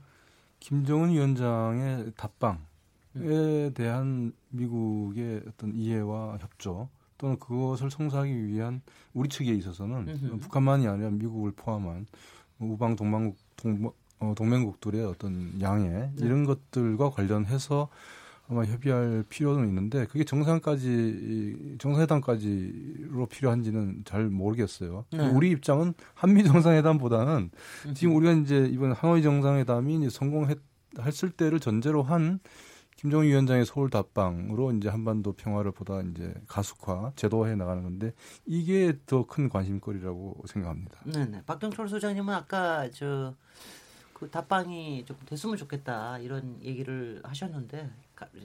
[0.60, 2.60] 김정은 위원장의 답방에
[3.16, 3.74] 음.
[3.74, 8.82] 대한 미국의 어떤 이해와 협조 또는 그것을 성사하기 위한
[9.14, 10.40] 우리 측에 있어서는 음흠.
[10.40, 12.06] 북한만이 아니라 미국을 포함한
[12.60, 16.12] 우방 동맹국 동, 어, 동맹국들의 어떤 양해 네.
[16.20, 17.90] 이런 것들과 관련해서
[18.48, 25.06] 아마 협의할 필요는 있는데 그게 정상까지 정상회담까지로 필요한지는 잘 모르겠어요.
[25.12, 25.28] 네.
[25.30, 27.50] 우리 입장은 한미 정상회담보다는
[27.96, 32.40] 지금 우리가 이제 이번 하노이 정상회담이 성공했을 때를 전제로 한
[32.96, 38.14] 김정은 위원장의 서울 답방으로 이제 한반도 평화를 보다 이제 가속화, 제도화해 나가는 건데
[38.46, 41.00] 이게 더 큰 관심거리라고 생각합니다.
[41.06, 41.42] 네, 네.
[41.46, 43.36] 박정철 소장님은 아까 저
[44.14, 47.90] 그 답방이 좀 됐으면 좋겠다 이런 얘기를 하셨는데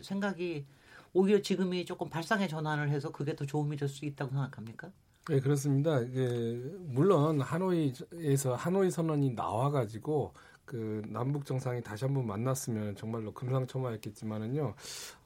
[0.02, 0.66] 생각이
[1.12, 4.90] 오히려 지금이 조금 발상의 전환을 해서 그게 더 도움이 될 수 있다고 생각합니까?
[5.28, 6.00] 네, 그렇습니다.
[6.00, 10.34] 이게 물론 하노이에서 하노이 선언이 나와가지고
[10.70, 14.74] 그 남북 정상이 다시 한번 만났으면 정말로 금상첨화였겠지만은요.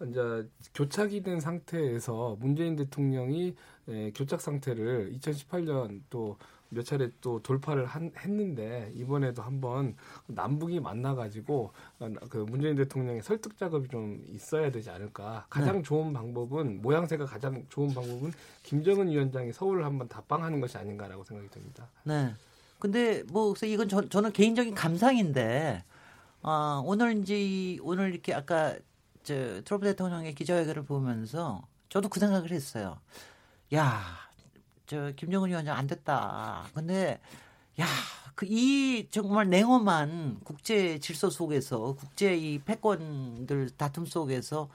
[0.09, 3.55] 이제 교착이 된 상태에서 문재인 대통령이
[3.89, 6.39] 에, 교착 상태를 2018년 또
[6.75, 13.57] 몇 차례 또 돌파를 한, 했는데 이번에도 한번 남북이 만나가지고 어, 그 문재인 대통령의 설득
[13.57, 15.47] 작업이 좀 있어야 되지 않을까.
[15.49, 15.83] 가장 네.
[15.83, 18.33] 좋은 방법은 모양새가 가장 좋은 방법은
[18.63, 21.89] 김정은 위원장이 서울을 한번 답방하는 것이 아닌가라고 생각이 듭니다.
[22.03, 22.35] 네.
[22.85, 25.83] 근데 뭐 그래서 이건 저, 저는 개인적인 감상인데
[26.43, 28.77] 아, 오늘 이제 오늘 이렇게 아까
[29.23, 33.01] 저 트럼프 대통령의 기자회견을 보면서 저도 그 생각을 했어요.
[33.73, 34.03] 야,
[34.85, 36.67] 저 김정은 위원장 안 됐다.
[36.75, 37.21] 근데
[37.81, 37.87] 야,
[38.35, 44.69] 그 이 정말 냉엄한 국제 질서 속에서 국제 이 패권들 다툼 속에서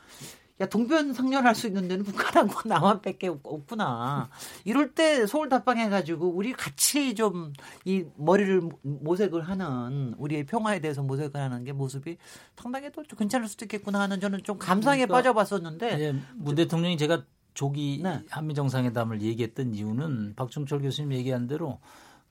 [0.61, 4.29] 야 동변 상련할 수 있는 데는 북한하고 남한밖에 없구나.
[4.65, 7.53] 이럴 때 서울 답방해 가지고 우리 같이 좀
[7.85, 12.17] 이 머리를 모색을 하는 우리의 평화에 대해서 모색을 하는 게 모습이
[12.55, 15.99] 상당히 또 괜찮을 수도 있겠구나 하는 저는 좀 감상에 그러니까, 빠져봤었는데.
[15.99, 18.21] 예, 문 대통령이 제가 조기 네.
[18.29, 21.79] 한미 정상회담을 얘기했던 이유는 박종철 교수님 얘기한 대로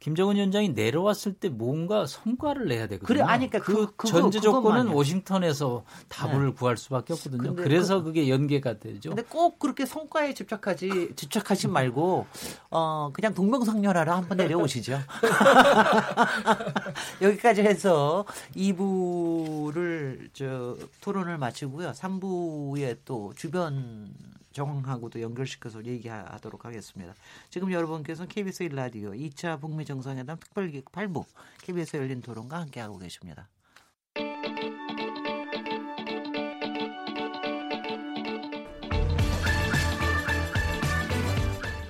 [0.01, 3.07] 김정은 위원장이 내려왔을 때 뭔가 성과를 내야 되거든요.
[3.07, 6.53] 그래, 아니까 그, 그 전제 조건은 워싱턴에서 답을 네.
[6.53, 7.57] 구할 수밖에 없거든요.
[7.57, 9.11] 그래서 그, 게 연계가 되죠.
[9.11, 12.27] 근데 꼭 그렇게 성과에 집착하지 집착하지 말고
[12.71, 15.01] 어 그냥 동명상련하러 한번 내려오시죠.
[17.21, 18.25] 여기까지 해서
[18.55, 21.91] 2부를 저 토론을 마치고요.
[21.91, 24.15] 3부에 또 주변
[24.59, 27.15] 정하고도 연결시켜서 얘기하도록 하겠습니다.
[27.49, 31.25] 지금 여러분께서는 KBS 1라디오 2차 북미 정상회담 특별기획 8부
[31.63, 33.49] KBS 열린 토론과 함께하고 계십니다.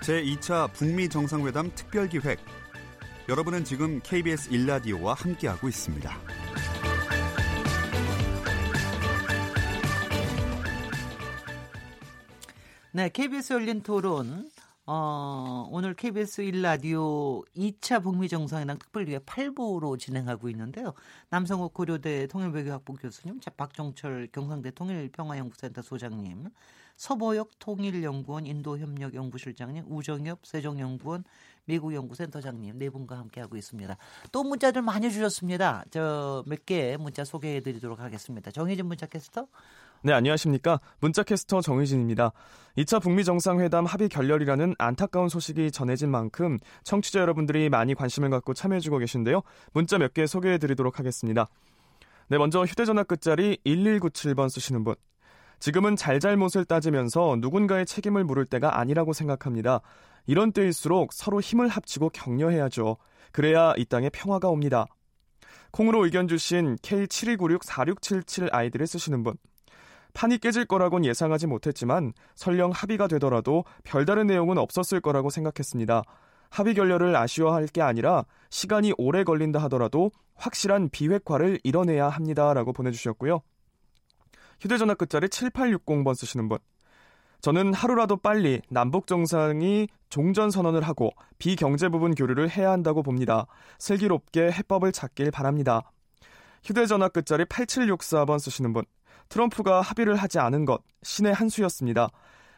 [0.03, 2.39] 제2차 북미 정상회담 특별기획
[3.29, 6.48] 여러분은 지금 KBS 1라디오와 함께하고 있습니다.
[12.99, 14.51] 네, KBS 열린 토론.
[14.85, 20.95] 어, 오늘 KBS 1라디오 2차 북미 정상회담 특별기획 8부로 진행하고 있는데요.
[21.31, 26.47] 남성호 고려대 통일외교학부 교수님, 박종철 경상대 통일평화연구센터 소장님,
[26.97, 31.23] 서보역 통일연구원 인도협력연구실장님, 우정엽 세종연구원
[31.67, 33.97] 미국연구센터장님 네 분과 함께하고 있습니다.
[34.33, 35.85] 또 문자들 많이 주셨습니다.
[35.93, 38.51] 저 몇 개 문자 소개해드리도록 하겠습니다.
[38.51, 39.47] 정혜진 문자 캐스터.
[40.03, 40.81] 네, 안녕하십니까.
[41.01, 42.33] 문자캐스터 정의진입니다.
[42.77, 48.99] 2차 북미 정상회담 합의 결렬이라는 안타까운 소식이 전해진 만큼 청취자 여러분들이 많이 관심을 갖고 참여해주고
[48.99, 49.43] 계신데요.
[49.73, 51.49] 문자 몇 개 소개해드리도록 하겠습니다.
[52.29, 54.95] 네, 먼저 휴대전화 끝자리 1197번 쓰시는 분.
[55.59, 59.81] 지금은 잘잘못을 따지면서 누군가의 책임을 물을 때가 아니라고 생각합니다.
[60.27, 62.97] 이런 때일수록 서로 힘을 합치고 격려해야죠.
[63.33, 64.87] 그래야 이 땅에 평화가 옵니다.
[65.73, 69.35] 콩으로 의견 주신 K72964677 아이들을 쓰시는 분.
[70.15, 76.03] 판이 깨질 거라곤 예상하지 못했지만 설령 합의가 되더라도 별다른 내용은 없었을 거라고 생각했습니다.
[76.51, 83.43] 합의 결렬을 아쉬워할 게 아니라 시간이 오래 걸린다 하더라도 확실한 비핵화를 이뤄내야 합니다라고 보내주셨고요.
[84.61, 86.59] 휴대전화 끝자리 7860번 쓰시는 분.
[87.41, 93.47] 저는 하루라도 빨리 남북 정상이 종전 선언을 하고 비경제 부분 교류를 해야 한다고 봅니다.
[93.79, 95.93] 슬기롭게 해법을 찾길 바랍니다.
[96.65, 98.85] 휴대전화 끝자리 8764번 쓰시는 분.
[99.29, 102.09] 트럼프가 합의를 하지 않은 것 신의 한 수였습니다.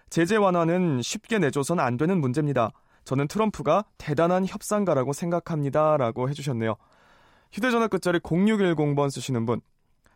[0.08, 2.72] 제재 완화는 쉽게 내줘선 안 되는 문제입니다.
[3.04, 5.96] 저는 트럼프가 대단한 협상가라고 생각합니다.
[5.96, 6.76] 라고 해주셨네요.
[7.52, 9.60] 휴대전화 끝자리 0610번 쓰시는 분.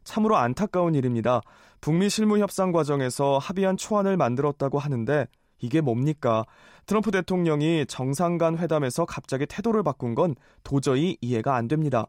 [0.05, 1.41] 참으로 안타까운 일입니다.
[1.81, 5.27] 북미 실무 협상 과정에서 합의한 초안을 만들었다고 하는데
[5.61, 6.45] 이게 뭡니까?
[6.87, 12.07] 트럼프 대통령이 정상 간 회담에서 갑자기 태도를 바꾼 건 도저히 이해가 안 됩니다.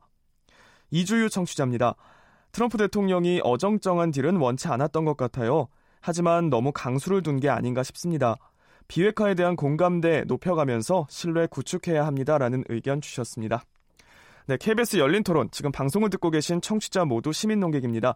[0.91, 1.95] 이주유 청취자입니다.
[2.55, 5.67] 트럼프 대통령이 어정쩡한 딜은 원치 않았던 것 같아요.
[5.99, 8.37] 하지만 너무 강수를 둔 게 아닌가 싶습니다.
[8.87, 13.65] 비핵화에 대한 공감대 높여가면서 신뢰 구축해야 합니다라는 의견 주셨습니다.
[14.45, 18.15] 네, KBS 열린 토론 지금 방송을 듣고 계신 청취자 모두 시민 농객입니다.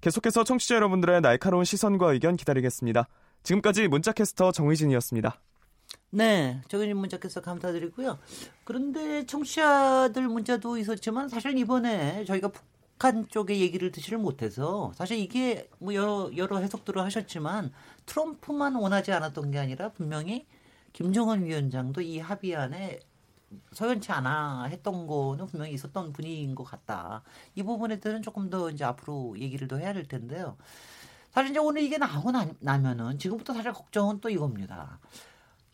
[0.00, 3.06] 계속해서 청취자 여러분들의 날카로운 시선과 의견 기다리겠습니다.
[3.44, 5.40] 지금까지 문자캐스터 정의진이었습니다.
[6.10, 8.18] 네, 정의진 문자캐스터 감사드리고요.
[8.64, 12.50] 그런데 청취자들 문자도 있었지만 사실 이번에 저희가
[12.98, 17.70] 북한 쪽의 얘기를 듣지를 못해서 사실 이게 뭐 여러 여러 해석들을 하셨지만
[18.06, 20.46] 트럼프만 원하지 않았던 게 아니라 분명히
[20.94, 23.00] 김정은 위원장도 이 합의안에
[23.72, 27.22] 서연치 않아 했던 거는 분명히 있었던 분위기인 것 같다.
[27.54, 30.56] 이 부분에 대해서는 조금 더 이제 앞으로 얘기를 더 해야 될 텐데요.
[31.32, 34.98] 사실 이제 오늘 이게 나오고 나, 나면은 지금부터 사실 걱정은 또 이겁니다.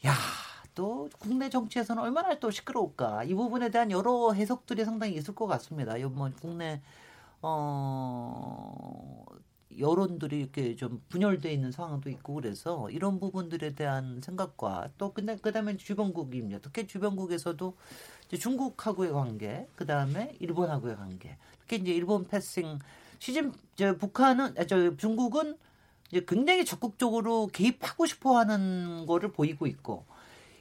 [0.07, 0.13] 야,
[0.75, 3.23] 또 국내 정치에서는 얼마나 또 시끄러울까.
[3.25, 5.97] 이 부분에 대한 여러 해석들이 상당히 있을 것 같습니다.
[6.09, 6.83] 뭐 국내
[7.43, 9.25] 어
[9.79, 15.77] 여론들이 이렇게 좀 분열돼 있는 상황도 있고 그래서 이런 부분들에 대한 생각과 또 근데 그다음에
[15.77, 16.61] 주변국입니다.
[16.63, 17.77] 특히 주변국에서도
[18.29, 21.37] 이제 중국하고의 관계, 그다음에 일본하고의 관계.
[21.61, 22.79] 특히 이제 일본 패싱
[23.19, 25.57] 시즌 저 북한은 아, 저 중국은
[26.11, 30.05] 이제 굉장히 적극적으로 개입하고 싶어 하는 거를 보이고 있고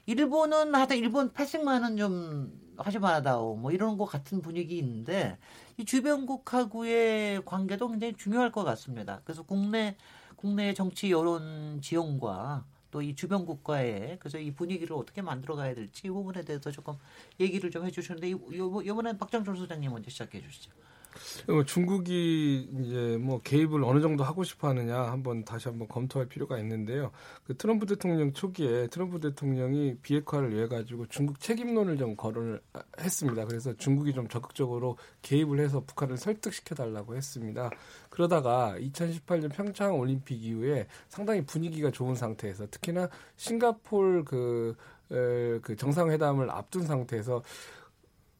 [0.05, 5.37] 일본은 하여튼 일본 패싱만은 좀 하지 말아다오 뭐 이런 것 같은 분위기 있는데
[5.77, 9.21] 이 주변국하고의 관계도 굉장히 중요할 것 같습니다.
[9.23, 9.95] 그래서 국내
[10.35, 16.43] 국내 정치 여론 지형과 또 이 주변국과의 그래서 이 분위기를 어떻게 만들어가야 될지 이 부분에
[16.43, 16.95] 대해서 조금
[17.39, 20.71] 얘기를 좀 해주시는데 이번엔 박정철 소장님 먼저 시작해 주시죠.
[21.47, 26.57] 뭐 중국이 이제 뭐 개입을 어느 정도 하고 싶어 하느냐 한번 다시 한번 검토할 필요가
[26.59, 27.11] 있는데요.
[27.45, 32.61] 그 트럼프 대통령 초기에 트럼프 대통령이 비핵화를 위해 가지고 중국 책임론을 좀 거론을
[32.99, 33.45] 했습니다.
[33.45, 37.69] 그래서 중국이 좀 적극적으로 개입을 해서 북한을 설득시켜 달라고 했습니다.
[38.09, 44.75] 그러다가 2018년 평창 올림픽 이후에 상당히 분위기가 좋은 상태에서 특히나 싱가폴 그,
[45.09, 47.43] 그 정상회담을 앞둔 상태에서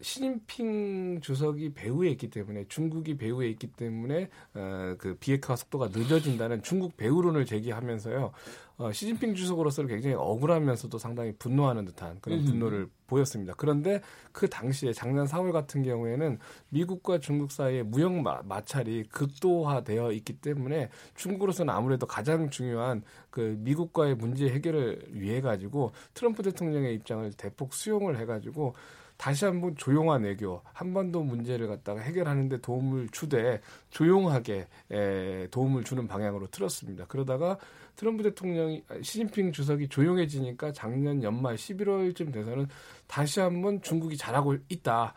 [0.01, 6.97] 시진핑 주석이 배후에 있기 때문에 중국이 배후에 있기 때문에 어, 그 비핵화 속도가 늦어진다는 중국
[6.97, 8.31] 배후론을 제기하면서요.
[8.77, 13.53] 어, 시진핑 주석으로서는 굉장히 억울하면서도 상당히 분노하는 듯한 그런 분노를 보였습니다.
[13.55, 16.39] 그런데 그 당시에 작년 4월 같은 경우에는
[16.69, 18.11] 미국과 중국 사이의 무역
[18.45, 26.41] 마찰이 극도화되어 있기 때문에 중국으로서는 아무래도 가장 중요한 그 미국과의 문제 해결을 위해 가지고 트럼프
[26.41, 28.73] 대통령의 입장을 대폭 수용을 해 가지고
[29.21, 33.61] 다시 한번 조용한 외교, 한반도 문제를 갖다가 해결하는데 도움을 주되
[33.91, 37.05] 조용하게 에, 도움을 주는 방향으로 틀었습니다.
[37.05, 37.59] 그러다가
[37.95, 42.65] 트럼프 대통령이 시진핑 주석이 조용해지니까 작년 연말 11월쯤 돼서는
[43.05, 45.13] 다시 한번 중국이 잘하고 있다.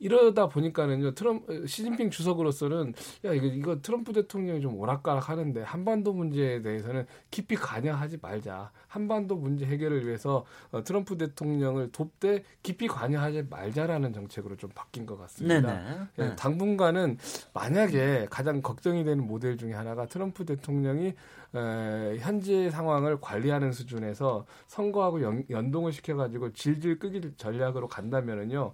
[0.00, 2.94] 이러다 보니까는요 트럼 시진핑 주석으로서는
[3.24, 9.36] 야 이거 이거 트럼프 대통령이 좀 오락가락 하는데 한반도 문제에 대해서는 깊이 관여하지 말자 한반도
[9.36, 16.08] 문제 해결을 위해서 어, 트럼프 대통령을 돕되 깊이 관여하지 말자라는 정책으로 좀 바뀐 것 같습니다.
[16.18, 16.36] 예, 네.
[16.36, 17.18] 당분간은
[17.52, 21.14] 만약에 가장 걱정이 되는 모델 중에 하나가 트럼프 대통령이
[21.54, 28.72] 에, 현재 상황을 관리하는 수준에서 선거하고 연, 연동을 시켜가지고 질질 끄기 전략으로 간다면은요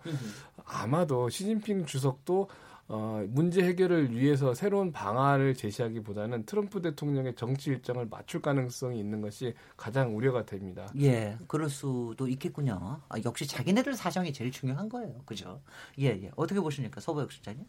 [0.66, 2.48] 아마도 시진핑 주석도
[2.88, 9.54] 어, 문제 해결을 위해서 새로운 방안을 제시하기보다는 트럼프 대통령의 정치 일정을 맞출 가능성이 있는 것이
[9.76, 10.86] 가장 우려가 됩니다.
[11.00, 13.00] 예, 그럴 수도 있겠군요.
[13.08, 15.20] 아, 역시 자기네들 사정이 제일 중요한 거예요.
[15.24, 15.60] 그죠?
[15.98, 16.30] 예, 예.
[16.36, 17.00] 어떻게 보십니까?
[17.00, 17.64] 서보혁 실장님?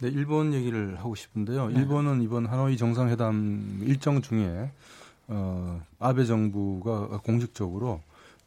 [0.00, 1.68] 네, 일본 얘기를 하고 싶은데요.
[1.68, 1.80] 네.
[1.80, 4.70] 일본은 이번 하노이 정상회담 일정 중에
[5.28, 8.02] 어, 아베 정부가 공식적으로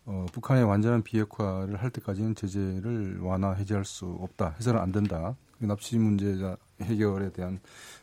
[0.05, 5.97] 어, 북한의 완전한 비핵화를 할 때까지는 제재를 완화 해제할 수 없다 해서는 안 된다 납치
[5.97, 6.35] 문제
[6.81, 7.59] 해결에 대한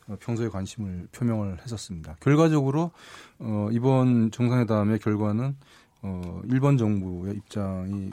[0.07, 2.17] 어, 평소에 관심을 표명을 했었습니다.
[2.21, 2.93] 결과적으로
[3.39, 5.57] 어, 이번 정상회담의 결과는
[6.03, 8.11] 어, 일본 정부의 입장이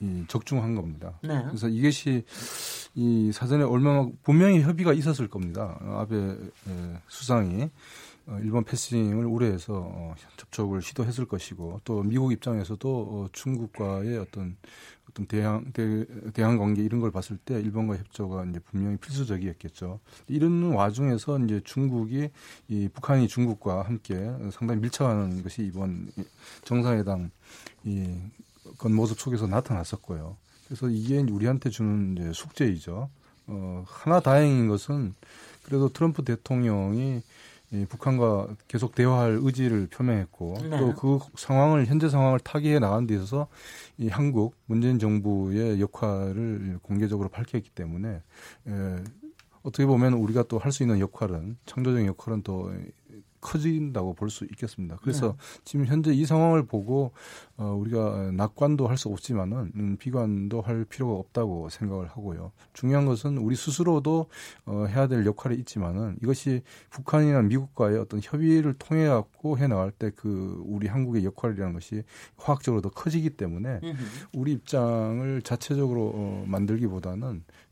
[0.00, 1.12] 이 적중한 겁니다.
[1.22, 1.44] 네.
[1.46, 2.24] 그래서 이것이
[2.94, 5.78] 이 사전에 얼마나 분명히 협의가 있었을 겁니다.
[5.80, 6.36] 아베
[7.06, 7.70] 수상이 어,
[8.42, 14.56] 일본 패싱을 우려해서 어, 접촉을 시도했을 것이고 또 미국 입장에서도 어, 중국과의 어떤
[15.10, 20.00] 어떤 대항 대, 대항 관계 이런 걸 봤을 때 일본과 협조가 이제 분명히 필수적이었겠죠.
[20.28, 22.30] 이런 와중에서 이제 중국이
[22.68, 24.14] 이 북한이 중국과 함께
[24.52, 26.10] 상당히 밀착하는 것이 이번
[26.64, 27.30] 정상회담
[27.84, 28.16] 이
[28.78, 30.36] 겉모습 속에서 나타났었고요.
[30.66, 33.10] 그래서 이게 우리한테 주는 이제 숙제이죠.
[33.48, 35.14] 어, 하나 다행인 것은
[35.64, 37.22] 그래도 트럼프 대통령이
[37.72, 40.78] 이 북한과 계속 대화할 의지를 표명했고 네.
[40.78, 43.48] 또그 상황을 현재 상황을 타개해 나간 데 있어서
[43.96, 48.20] 이 한국 문재인 정부의 역할을 공개적으로 밝혔기 때문에
[48.66, 48.96] 에,
[49.62, 52.72] 어떻게 보면 우리가 또 할 수 있는 역할은 창조적인 역할은 또
[53.42, 54.96] 커진다고 볼 수 있겠습니다.
[55.02, 55.60] 그래서 네.
[55.64, 57.12] 지금 현재 이 상황을 보고
[57.58, 62.52] 어, 우리가 낙관도 할 수 없지만은 음, 비관도 할 필요가 없다고 생각을 하고요.
[62.72, 64.26] 중요한 것은 우리 스스로도
[64.64, 70.10] 어, 해야 될 역할이 있지만은 이것이 북한이나 미국과의 어떤 협의를 통해 갖고 해 나갈 때
[70.16, 72.04] 그 우리 한국의 역할이라는 것이
[72.36, 73.80] 화학적으로 더 커지기 때문에
[74.32, 77.42] 우리 입장을 자체적으로 어, 만들기보다는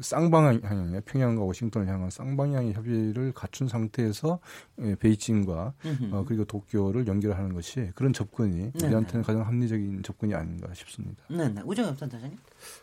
[0.00, 4.38] 쌍방향의 평양과 워싱턴을 향한 쌍방향의 협의를 갖춘 상태에서
[4.80, 5.74] 예, 베이징과
[6.12, 8.86] 어, 그리고 도쿄를 연결하는 것이 그런 접근이 네네.
[8.86, 11.22] 우리한테는 가장 합리적인 접근이 아닌가 싶습니다.
[11.28, 11.60] 네, 네.
[11.64, 12.38] 우정엽 센터장님.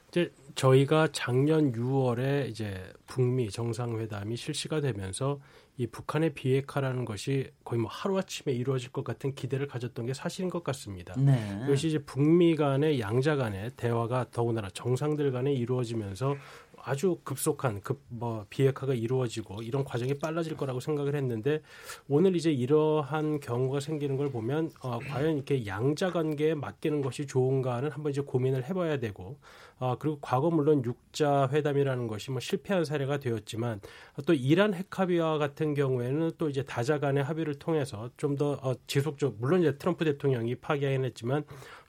[0.10, 5.40] 이제 저희가 작년 6월에 이제 북미 정상회담이 실시가 되면서
[5.78, 10.64] 이 북한의 비핵화라는 것이 거의 뭐 하루아침에 이루어질 것 같은 기대를 가졌던 게 사실인 것
[10.64, 11.14] 같습니다.
[11.18, 11.62] 네.
[11.66, 16.36] 이것이 이제 북미 간의 양자 간의 대화가 더군다나 정상들 간에 이루어지면서
[16.78, 21.62] 아주 급속한 급 뭐 비핵화가 이루어지고 이런 과정이 빨라질 거라고 생각을 했는데
[22.08, 27.92] 오늘 이제 이러한 경우가 생기는 걸 보면 어, 과연 이렇게 양자 관계에 맡기는 것이 좋은가는
[27.92, 29.38] 한번 이제 고민을 해봐야 되고
[29.80, 33.82] 어, 그리고 과거 물론 육자 회담이라는 것이 뭐 실패한 사례가 되었지만
[34.26, 39.38] 또 이란 핵합의와 같은 경우에는 또 이제 다자 간의 합의를 통해서 좀 더 어, 지속적
[39.40, 41.12] 물론 이제 트럼프 대통령이 파기하긴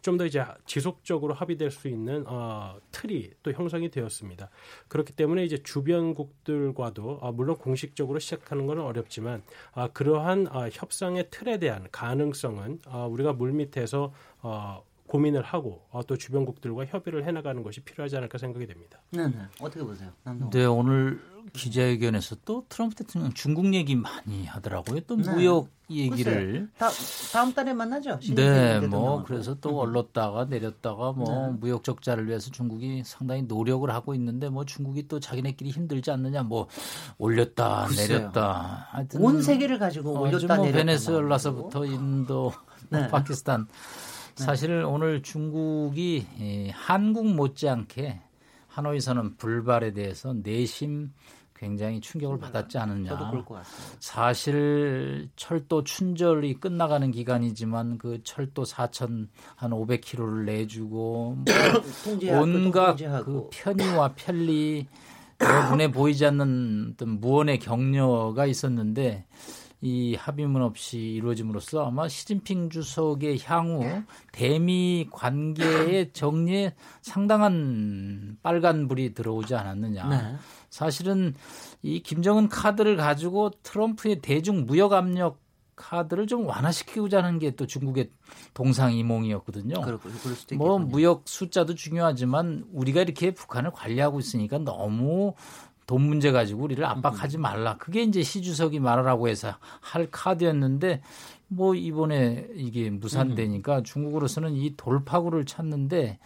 [0.03, 4.49] 좀더 이제 지속적으로 합의될 수 있는 어, 틀이 또 형성이 되었습니다.
[4.89, 11.59] 그렇기 때문에 이제 주변국들과도 어, 물론 공식적으로 시작하는 것은 어렵지만 어, 그러한 어, 협상의 틀에
[11.59, 14.13] 대한 가능성은 어, 우리가 물밑에서
[14.43, 19.01] 어, 고민을 하고 어, 또 주변국들과 협의를 해나가는 것이 필요하지 않을까 생각이 됩니다.
[19.11, 19.39] 네, 네.
[19.61, 20.11] 어떻게 보세요?
[20.53, 21.21] 네, 오늘
[21.53, 25.01] 기자회견에서 또 트럼프 대통령 중국 얘기 많이 하더라고요.
[25.07, 25.33] 또 네.
[25.33, 26.91] 무역 얘기를 다,
[27.33, 28.19] 다음 달에 만나죠.
[28.35, 31.57] 네, 뭐 그래서 또 올랐다가 내렸다가 뭐 네.
[31.59, 36.69] 무역 적자를 위해서 중국이 상당히 노력을 하고 있는데 뭐 중국이 또 자기네끼리 힘들지 않느냐 뭐
[37.17, 38.19] 올렸다 글쎄요.
[38.19, 42.53] 내렸다 하여튼 온 세계를 가지고 올렸다 뭐 내렸다 베네수엘라서부터 인도,
[42.91, 43.09] 네.
[43.09, 43.73] 파키스탄 네.
[44.39, 46.27] 사실 오늘 중국이
[46.73, 48.21] 한국 못지않게
[48.69, 51.13] 하노이 선언 불발에 대해서 내심
[51.55, 53.11] 굉장히 충격을 받았지 않느냐.
[53.99, 59.27] 사실 철도 춘절이 끝나가는 기간이지만 그 철도 4천
[59.57, 61.45] 한 500km를 내주고 뭐
[62.41, 64.87] 온갖 그 편의와 편리
[65.71, 69.25] 눈에 보이지 않는 어떤 무언의 격려가 있었는데
[69.81, 73.85] 이 합의문 없이 이루어짐으로써 아마 시진핑 주석의 향후
[74.33, 80.09] 대미 관계의 정리에 상당한 빨간 불이 들어오지 않았느냐.
[80.09, 80.37] 네.
[80.69, 81.35] 사실은
[81.83, 85.41] 이 김정은 카드를 가지고 트럼프의 대중 무역 압력
[85.79, 88.11] 카드를 좀 완화시키고자 하는 게 또 중국의
[88.55, 89.81] 동상이몽이었거든요.
[90.59, 95.35] 뭐 무역 숫자도 중요하지만 우리가 이렇게 북한을 관리하고 있으니까 너무
[95.89, 97.79] 돈 문제 가지고 우리를 압박하지 말라.
[97.79, 101.01] 그게 이제 시 주석이 말하라고 해서 할 카드였는데
[101.49, 106.19] 뭐 이번에 이게 무산되니까 중국으로서는 이 돌파구를 찾는데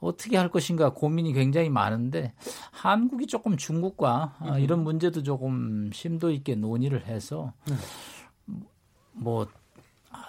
[0.00, 2.34] 어떻게 할 것인가 고민이 굉장히 많은데
[2.72, 7.74] 한국이 조금 중국과 이런 문제도 조금 심도 있게 논의를 해서 네.
[9.12, 9.46] 뭐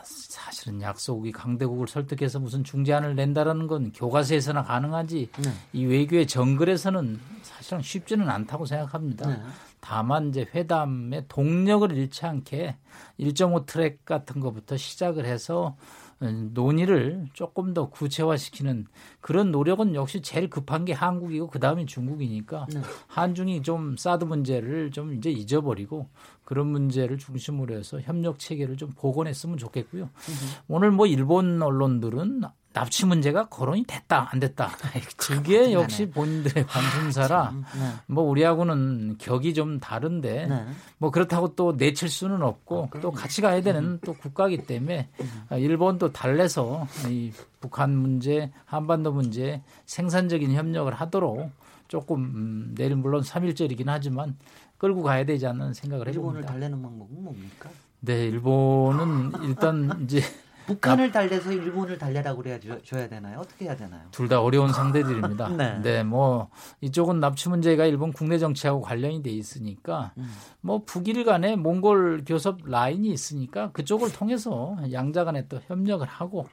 [0.03, 5.49] 사실은 약속이 강대국을 설득해서 무슨 중재안을 낸다라는 건 교과서에서나 가능하지 네.
[5.73, 7.19] 이 외교의 정글에서는
[7.67, 9.27] 사실은 쉽지는 않다고 생각합니다.
[9.27, 9.41] 네.
[9.81, 12.77] 다만 이제 회담의 동력을 잃지 않게
[13.19, 15.75] 1.5 트랙 같은 것부터 시작을 해서
[16.19, 18.87] 논의를 조금 더 구체화시키는
[19.19, 22.81] 그런 노력은 역시 제일 급한 게 한국이고 그 다음이 중국이니까 네.
[23.07, 26.07] 한중이 좀 사드 문제를 좀 이제 잊어버리고
[26.45, 30.03] 그런 문제를 중심으로 해서 협력 체계를 좀 복원했으면 좋겠고요.
[30.03, 30.63] 으흠.
[30.69, 32.43] 오늘 뭐 일본 언론들은
[32.77, 34.69] 납치 문제가 거론이 됐다 안 됐다.
[35.17, 37.87] 그게 역시 본인들의 관심사라 네.
[38.05, 40.65] 뭐 우리하고는 격이 좀 다른데 네.
[40.99, 45.09] 뭐 그렇다고 또 내칠 수는 없고 또 같이 가야 되는 또 국가이기 때문에
[45.49, 51.49] 아, 일본도 달래서 이 북한 문제, 한반도 문제 생산적인 협력을 하도록
[51.87, 54.37] 조금 음, 내일 물론 3일절이긴 하지만
[54.77, 56.53] 끌고 가야 되지 않는 생각을 일본을 해봅니다.
[56.53, 57.69] 달래는 방법은 뭡니까?
[58.01, 60.21] 네, 일본은 일단 이제
[60.67, 63.39] 북한을 달래서 일본을 달래라고 그래야 줘- 줘야 되나요?
[63.39, 64.01] 어떻게 해야 되나요?
[64.11, 65.49] 둘 다 어려운 상대들입니다.
[65.57, 65.79] 네.
[65.81, 66.03] 네.
[66.03, 66.49] 뭐
[66.81, 70.29] 이쪽은 납치 문제가 일본 국내 정치하고 관련이 돼 있으니까 음.
[70.61, 76.45] 뭐 북일 간에 몽골 교섭 라인이 있으니까 그쪽을 통해서 양자 간에 또 협력을 하고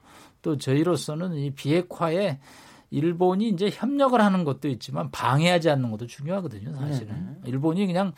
[0.43, 2.39] 또 저희로서는 이 비핵화에
[2.91, 7.39] 일본이 이제 협력을 하는 것도 있지만 방해하지 않는 것도 중요하거든요, 사실은.
[7.45, 8.13] 일본이 그냥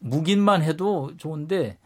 [0.00, 1.78] 묵인만 해도 좋은데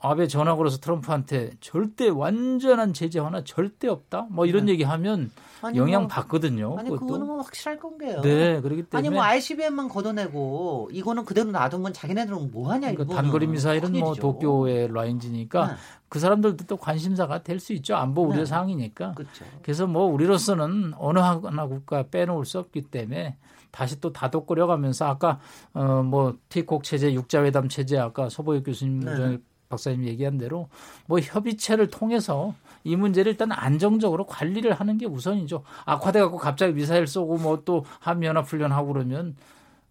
[0.00, 4.28] 아베 전화 걸어서 트럼프한테 절대 완전한 제재 하나 절대 없다.
[4.30, 4.72] 뭐 이런 네.
[4.72, 6.76] 얘기하면 아니, 영향 뭐- 받거든요.
[6.78, 7.06] 아니 그것도.
[7.06, 8.20] 그거는 뭐 확실할 건게요.
[8.20, 13.22] 네, 그렇기 때문에 아니 뭐 ICBM만 걷어내고 이거는 그대로 놔두면 자기네들은 뭐 하냐 그러니까 일본은.
[13.22, 14.14] 단거리 미사일은 뭐.
[14.14, 15.72] 도쿄의 라인지니까 네.
[16.08, 17.96] 그 사람들도 또 관심사가 될 수 있죠.
[17.96, 18.44] 안보 우려 네.
[18.46, 19.14] 사항이니까.
[19.14, 19.44] 그렇죠.
[19.62, 23.36] 그래서 뭐 우리로서는 어느 하나 국가 빼놓을 수 없기 때문에
[23.72, 25.40] 다시 또 다독거려 가면서 아까
[25.74, 29.38] 어뭐 티콕 체제, 육자회담 체제 아까 서보혁 교수님 네.
[29.68, 29.70] 네.
[29.70, 30.68] 박사님 얘기한 대로
[31.06, 32.54] 뭐 협의체를 통해서
[32.84, 35.62] 이 문제를 일단 안정적으로 관리를 하는 게 우선이죠.
[35.84, 39.36] 악화돼 갖고 갑자기 미사일 쏘고 뭐 또 한미연합 훈련하고 그러면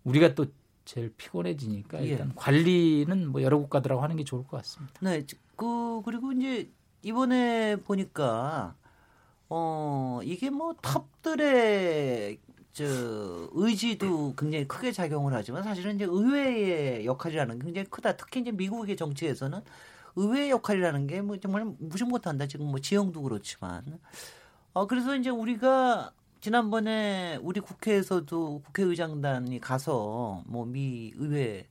[0.03, 0.45] 우리가 또
[0.85, 2.07] 제일 피곤해지니까 예.
[2.07, 4.93] 일단 관리는 뭐 여러 국가들하고 하는 게 좋을 것 같습니다.
[5.01, 5.23] 네,
[5.55, 6.71] 그 그리고 이제
[7.03, 8.73] 이번에 보니까
[9.49, 12.39] 어 이게 뭐 탑들의
[12.77, 12.85] 저
[13.53, 18.15] 의지도 굉장히 크게 작용을 하지만 사실은 이제 의회의 역할이라는 게 굉장히 크다.
[18.17, 19.61] 특히 이제 미국의 정치에서는
[20.15, 22.45] 의회의 역할이라는 게 뭐 정말 무시 못한다.
[22.45, 23.99] 지금 뭐 지형도 그렇지만
[24.73, 31.67] 어 그래서 이제 우리가 지난번에 우리 국회에서도 국회의장단이 가서 뭐 미 의회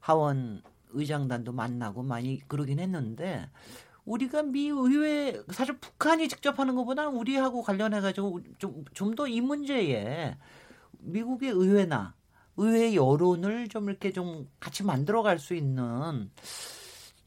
[0.00, 3.48] 하원 의장단도 만나고 많이 그러긴 했는데
[4.10, 9.40] 우리가 미 의회 사실 북한이 직접 하는 것보다는 우리하고 관련해 가지고 좀 좀 더 이
[9.40, 10.36] 문제에
[10.98, 12.14] 미국의 의회나
[12.56, 16.30] 의회 여론을 좀 이렇게 좀 같이 만들어 갈 수 있는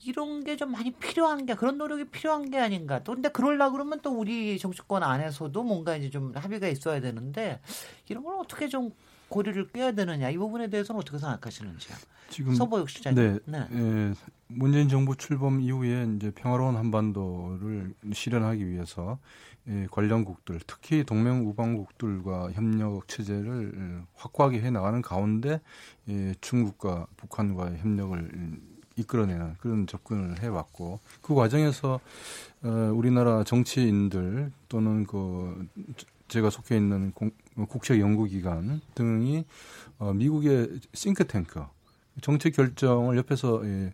[0.06, 3.02] 이런 게 좀 많이 필요한 게 그런 노력이 필요한 게 아닌가.
[3.04, 7.62] 또 근데 그러려 그러면 또 우리 정치권 안에서도 뭔가 이제 좀 합의가 있어야 되는데
[8.10, 8.92] 이런 걸 어떻게 좀
[9.30, 11.96] 고리를 껴야 되느냐 이 부분에 대해서는 어떻게 생각하시는지요?
[12.30, 13.40] 지금 서보혁 실장님.
[13.46, 14.14] 네, 예,
[14.56, 19.20] 문재인 정부 출범 이후에 이제 평화로운 한반도를 실현하기 위해서
[19.68, 25.62] 예, 관련국들, 특히 동맹 우방국들과 협력 체제를 확고하게 해 나가는 가운데
[26.10, 28.60] 예, 중국과 북한과의 협력을
[28.96, 32.00] 이끌어내는 그런 접근을 해왔고 그 과정에서
[32.64, 35.68] 어, 우리나라 정치인들 또는 그
[36.28, 37.32] 제가 속해 있는 공,
[37.70, 39.46] 국책 연구기관 등이
[39.98, 41.64] 어, 미국의 싱크탱크
[42.22, 43.94] 정책 결정을 옆에서 예,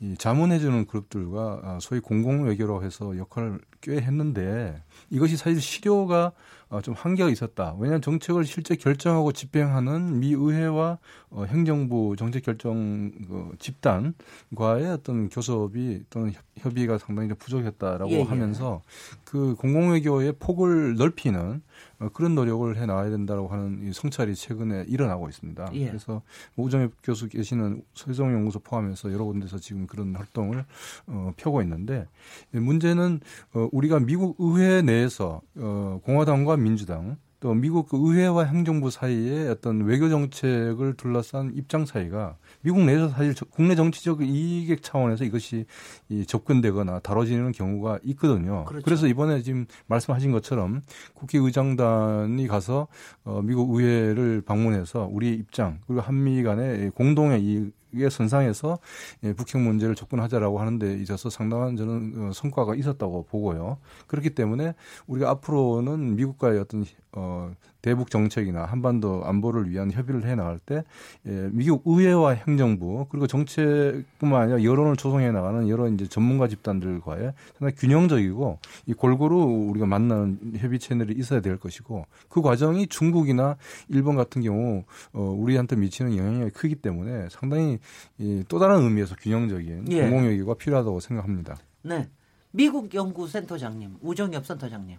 [0.00, 6.32] 이 자문해주는 그룹들과 아, 소위 공공 외교로 해서 역할을 꽤 했는데 이것이 사실 실효가
[6.63, 7.74] 어, 좀 한계가 있었다.
[7.78, 10.98] 왜냐하면 정책을 실제 결정하고 집행하는 미 의회와
[11.30, 18.18] 어, 행정부 정책 결정 그 집단과의 어떤 교섭이 또는 협- 협의가 상당히 좀 부족했다라고 예,
[18.18, 18.22] 예.
[18.22, 18.82] 하면서
[19.24, 21.62] 그 공공 외교의 폭을 넓히는
[21.98, 25.70] 어, 그런 노력을 해 나가야 된다고 하는 이 성찰이 최근에 일어나고 있습니다.
[25.74, 25.88] 예.
[25.88, 26.22] 그래서
[26.54, 30.64] 뭐 우정엽 교수 계시는 서정 연구소 포함해서 여러 군데서 지금 그런 활동을
[31.08, 32.06] 어, 펴고 있는데
[32.54, 33.20] 예, 문제는
[33.54, 39.82] 어, 우리가 미국 의회 내에서 어, 공화당과 민주당 또 미국 그 의회와 행정부 사이의 어떤
[39.84, 45.66] 외교 정책을 둘러싼 입장 차이가 미국 내에서 사실 저- 국내 정치적 이익 차원에서 이것이
[46.08, 48.64] 이 접근되거나 다뤄지는 경우가 있거든요.
[48.64, 48.82] 그렇죠.
[48.82, 50.80] 그래서 이번에 지금 말씀하신 것처럼
[51.12, 52.88] 국회의장단이 가서
[53.24, 58.78] 어, 미국 의회를 방문해서 우리의 입장 그리고 한미 간의 공동의 이 익에 선상에서
[59.22, 63.78] 예, 북핵 문제를 접근하자라고 하는데 있어서 상당한 저는 어, 성과가 있었다고 보고요.
[64.06, 64.74] 그렇기 때문에
[65.06, 66.84] 우리가 앞으로는 미국과의 어떤
[67.16, 70.84] 어, 대북 정책이나 한반도 안보를 위한 협의를 해 나갈 때
[71.26, 77.74] 예, 미국 의회와 행정부 그리고 정책뿐만 아니라 여론을 조성해 나가는 여러 이제 전문가 집단들과의 상당히
[77.76, 79.36] 균형적이고 이 골고루
[79.70, 83.56] 우리가 만나는 협의 채널이 있어야 될 것이고 그 과정이 중국이나
[83.88, 87.78] 일본 같은 경우 어, 우리한테 미치는 영향이 크기 때문에 상당히
[88.18, 90.00] 이, 또 다른 의미에서 균형적인 예.
[90.02, 91.56] 공공외교가 필요하다고 생각합니다.
[91.82, 92.08] 네.
[92.50, 94.96] 미국 연구센터장님, 우정엽 센터장님.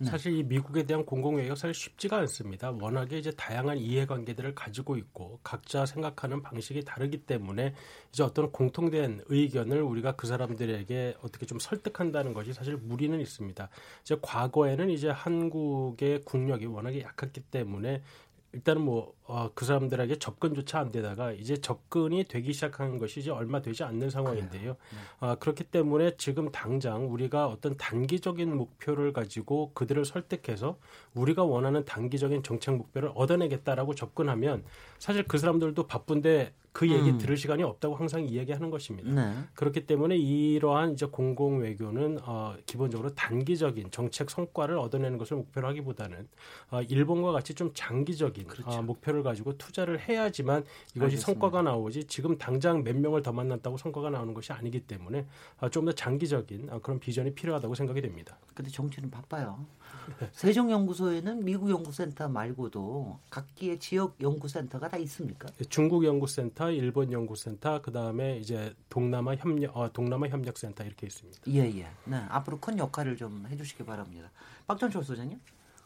[0.00, 0.10] 네.
[0.10, 2.70] 사실 이 미국에 대한 공공외교가 사실 쉽지가 않습니다.
[2.70, 7.74] 워낙에 이제 다양한 이해관계들을 가지고 있고 각자 생각하는 방식이 다르기 때문에
[8.12, 13.68] 이제 어떤 공통된 의견을 우리가 그 사람들에게 어떻게 좀 설득한다는 것이 사실 무리는 있습니다.
[14.02, 18.02] 이제 과거에는 이제 한국의 국력이 워낙에 약했기 때문에
[18.52, 23.60] 일단은 뭐그 어, 그 사람들에게 접근조차 안 되다가 이제 접근이 되기 시작한 것이 이제 얼마
[23.60, 24.72] 되지 않는 상황인데요.
[24.72, 25.26] 네.
[25.26, 30.78] 어, 그렇기 때문에 지금 당장 우리가 어떤 단기적인 목표를 가지고 그들을 설득해서
[31.12, 34.64] 우리가 원하는 단기적인 정책 목표를 얻어내겠다라고 접근하면
[34.98, 37.18] 사실 그 사람들도 바쁜데 그 얘기 음.
[37.18, 39.10] 들을 시간이 없다고 항상 이야기하는 것입니다.
[39.10, 39.34] 네.
[39.54, 46.28] 그렇기 때문에 이러한 이제 공공 외교는 어, 기본적으로 단기적인 정책 성과를 얻어내는 것을 목표로 하기보다는
[46.70, 48.70] 어, 일본과 같이 좀 장기적인 어, 그렇죠.
[48.70, 51.26] 어, 목표를 가지고 투자를 해야지만 이것이 알겠습니다.
[51.26, 55.26] 성과가 나오지 지금 당장 몇 명을 더 만났다고 성과가 나오는 것이 아니기 때문에
[55.60, 58.38] 어, 좀더 장기적인 어, 그런 비전이 필요하다고 생각이 됩니다.
[58.54, 59.64] 근데 정치는 바빠요.
[60.32, 65.48] 세종연구소에는 미국 연구센터 말고도 각기의 지역 연구센터가 다 있습니까?
[65.48, 71.40] 네, 중국 연구센터, 일본 연구센터, 그 다음에 이제 동남아 협력, 어, 동남아 협력센터 이렇게 있습니다.
[71.48, 71.88] 예, 예.
[72.04, 74.30] 네, 앞으로 큰 역할을 좀 해주시기 바랍니다.
[74.66, 75.38] 박전철 소장님?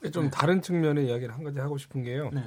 [0.02, 0.30] 네, 좀 네.
[0.30, 2.30] 다른 측면의 이야기를 한 가지 하고 싶은 게요.
[2.32, 2.42] 네.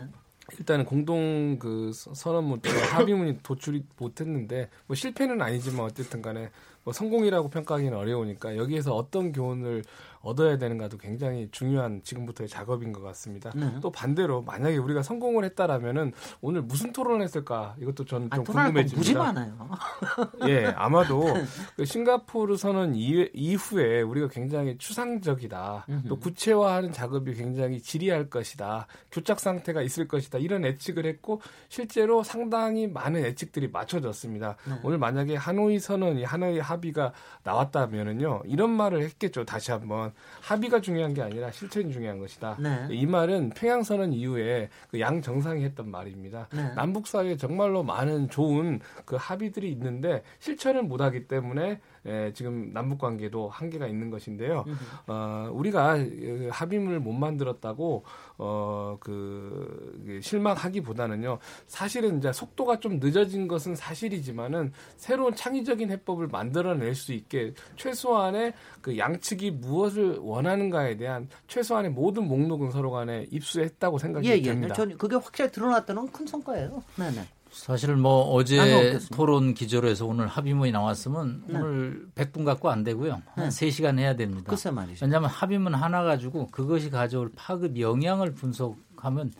[0.59, 2.61] 일단은 공동 그 선언문
[2.93, 6.49] 합의문이 도출이 못했는데 뭐 실패는 아니지만 어쨌든 간에
[6.83, 9.83] 뭐 성공이라고 평가하기는 어려우니까 여기에서 어떤 교훈을
[10.25, 13.51] 얻어야 되는가도 굉장히 중요한 지금부터의 작업인 것 같습니다.
[13.55, 13.79] 네.
[13.79, 18.97] 또 반대로 만약에 우리가 성공을 했다라면은 오늘 무슨 토론을 했을까 이것도 저는 좀 아, 궁금해집니다.
[18.97, 19.69] 무지 많아요.
[20.49, 21.23] 예, 아마도
[21.77, 25.85] 그 싱가포르 선언 이후에 우리가 굉장히 추상적이다.
[26.07, 28.87] 또 구체화하는 작업이 굉장히 지리할 것이다.
[29.11, 30.39] 교착 상태가 있을 것이다.
[30.39, 34.55] 이런 예측을 했고 실제로 상당히 많은 예측들이 맞춰졌습니다.
[34.67, 34.79] 네.
[34.83, 37.13] 오늘 만약에 하노이 선언이 하노이 합의가
[37.43, 39.45] 나왔다면은요 이런 말을 했겠죠.
[39.45, 42.57] 다시 한번 합의가 중요한 게 아니라 실천이 중요한 것이다.
[42.59, 42.87] 네.
[42.91, 46.47] 이 말은 평양선언 이후에 그 양 정상이 했던 말입니다.
[46.53, 46.73] 네.
[46.75, 53.49] 남북 사이에 정말로 많은 좋은 그 합의들이 있는데 실천을 못하기 때문에 예, 지금 남북 관계도
[53.49, 54.65] 한계가 있는 것인데요.
[55.07, 58.03] 어, 우리가 그 합의문을 못 만들었다고
[58.37, 61.39] 어, 그, 그 실망하기보다는요.
[61.67, 68.97] 사실은 이제 속도가 좀 늦어진 것은 사실이지만은 새로운 창의적인 해법을 만들어낼 수 있게 최소한의 그
[68.97, 74.41] 양측이 무엇을 원하는가에 대한 최소한의 모든 목록은 서로 간에 입수했다고 생각이 예, 예.
[74.41, 74.75] 됩니다.
[74.75, 76.83] 저는 그게 확실히 드러났다는 큰 성과예요.
[76.97, 77.27] 네, 네.
[77.55, 81.57] 사실 뭐 어제 토론 기조로 해서 오늘 합의문이 나왔으면 네.
[81.57, 83.21] 오늘 100분 갖고 안 되고요.
[83.33, 83.47] 한 네.
[83.47, 84.49] 3시간 해야 됩니다.
[84.49, 85.05] 글쎄 말이죠.
[85.05, 89.31] 왜냐하면 합의문 하나 가지고 그것이 가져올 파급 영향을 분석하면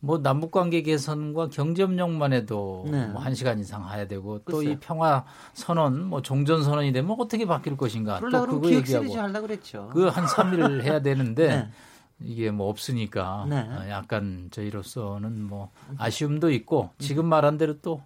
[0.00, 3.06] 뭐 남북 관계 개선과 경제 협력만 해도 네.
[3.08, 7.76] 뭐 1시간 이상 해야 되고 또 이 평화 선언 뭐 종전 선언이 되면 어떻게 바뀔
[7.76, 9.06] 것인가 또 그거 얘기하고
[9.90, 11.70] 그한 3일 해야 되는데 네.
[12.20, 13.60] 이게 뭐 없으니까 네.
[13.60, 18.02] 어, 약간 저희로서는 뭐 아쉬움도 있고 지금 말한 대로 또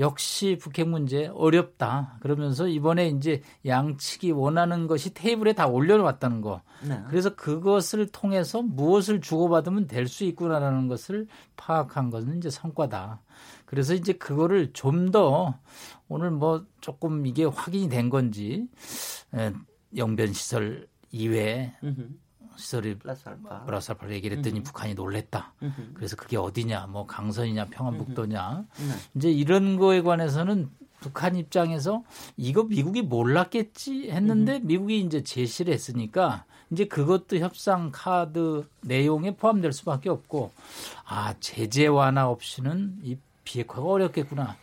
[0.00, 2.16] 역시 북핵 문제 어렵다.
[2.18, 6.62] 그러면서 이번에 이제 양측이 원하는 것이 테이블에 다 올려놓았다는 거.
[6.82, 7.00] 네.
[7.08, 13.20] 그래서 그것을 통해서 무엇을 주고받으면 될 수 있구나라는 것을 파악한 것은 이제 성과다.
[13.66, 15.54] 그래서 이제 그거를 좀 더
[16.08, 18.66] 오늘 뭐 조금 이게 확인이 된 건지
[19.96, 21.72] 영변 시설 이외에
[22.56, 24.64] 시설이 플러스 알파, 플러스 알파 얘기를 했더니 음흠.
[24.64, 25.52] 북한이 놀랬다.
[25.62, 25.94] 음흠.
[25.94, 28.64] 그래서 그게 어디냐, 뭐 강선이냐, 평안북도냐.
[28.78, 28.94] 네.
[29.14, 32.02] 이제 이런 거에 관해서는 북한 입장에서
[32.36, 40.08] 이거 미국이 몰랐겠지 했는데 미국이 이제 제시를 했으니까 이제 그것도 협상 카드 내용에 포함될 수밖에
[40.08, 40.50] 없고
[41.04, 44.56] 아 제재 완화 없이는 이 비핵화가 어렵겠구나.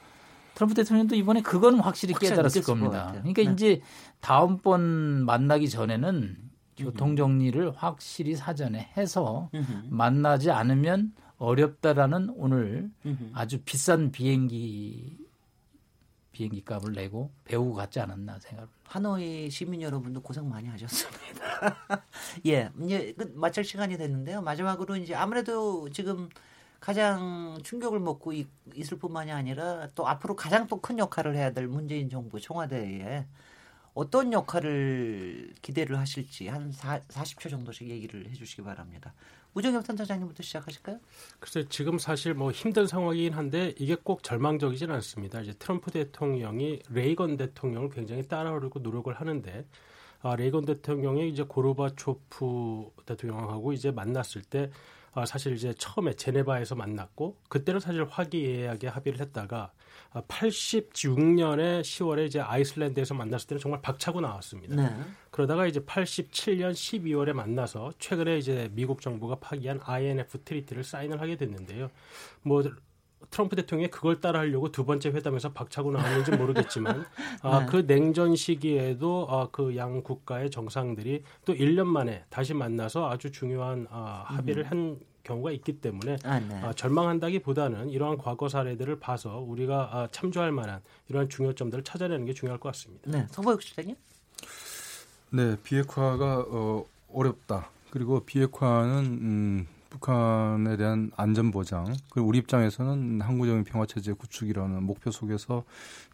[0.56, 3.12] 트럼프 대통령도 이번에 그건 확실히 깨달았을 겁니다.
[3.14, 3.52] 그러니까 네.
[3.52, 3.82] 이제
[4.20, 6.51] 다음번 만나기 전에는
[6.84, 9.50] 교통 정리를 확실히 사전에 해서
[9.90, 12.92] 만나지 않으면 어렵다라는 오늘
[13.34, 15.18] 아주 비싼 비행기
[16.32, 18.80] 비행기 값을 내고 배우고 갔지 않았나 생각합니다.
[18.86, 21.78] 하노이 시민 여러분도 고생 많이 하셨습니다.
[22.48, 24.42] 예, 이제 그 마칠 시간이 됐는데요.
[24.42, 26.30] 마지막으로 이제 아무래도 지금
[26.80, 28.48] 가장 충격을 먹고 있,
[28.92, 33.26] 을 뿐만이 아니라 또 앞으로 가장 또 큰 역할을 해야 될 문재인 정부 청와대에
[33.94, 39.14] 어떤 역할을 기대를 하실지 한 사, 40초 정도씩 얘기를 해주시기 바랍니다.
[39.54, 41.00] 우정엽 센터장님부터 시작하실까요?
[41.40, 45.42] 글쎄 지금 사실 뭐 힘든 상황이긴 한데 이게 꼭 절망적이진 않습니다.
[45.42, 49.66] 이제 트럼프 대통령이 레이건 대통령을 굉장히 따라오려고 노력을 하는데
[50.22, 54.72] 아, 레이건 대통령이 이제 고르바초프 대통령하고 이제 만났을 때
[55.14, 59.72] 아, 사실 이제 처음에 제네바에서 만났고 그때는 사실 화기애애하게 합의를 했다가
[60.14, 64.76] 86년에 10월에 이제 아이슬란드에서 만났을 때는 정말 박차고 나왔습니다.
[64.76, 64.90] 네.
[65.30, 71.90] 그러다가 이제 87년 12월에 만나서 최근에 이제 미국 정부가 파기한 INF treaty를 사인을 하게 됐는데요.
[72.42, 72.64] 뭐
[73.30, 77.06] 트럼프 대통령이 그걸 따라하려고 두 번째 회담에서 박차고 나왔는지 모르겠지만
[77.44, 77.66] 아, 네.
[77.68, 83.88] 그 냉전 시기에도 아, 그 양 국가의 정상들이 또 1년 만에 다시 만나서 아주 중요한
[83.90, 84.70] 아, 합의를 음.
[84.70, 86.56] 한 경우가 있기 때문에 아, 네.
[86.62, 92.60] 아, 절망한다기보다는 이러한 과거 사례들을 봐서 우리가 아, 참조할 만한 이러한 중요점들을 찾아내는 게 중요할
[92.60, 93.10] 것 같습니다.
[93.10, 93.96] 네, 서보혁 실장님.
[95.30, 97.70] 네, 비핵화가 어, 어렵다.
[97.92, 105.12] 그리고 비핵화는 음, 북한에 대한 안전 보장 그리고 우리 입장에서는 항구적인 평화 체제 구축이라는 목표
[105.12, 105.64] 속에서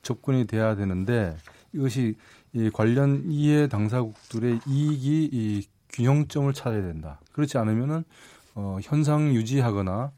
[0.02, 1.38] 접근이 돼야 되는데
[1.74, 2.16] 이것이
[2.54, 7.22] 이 관련 이해 당사국들의 이익이 이 균형점을 찾아야 된다.
[7.32, 8.04] 그렇지 않으면은
[8.56, 10.12] 어, 현상 유지하거나 어,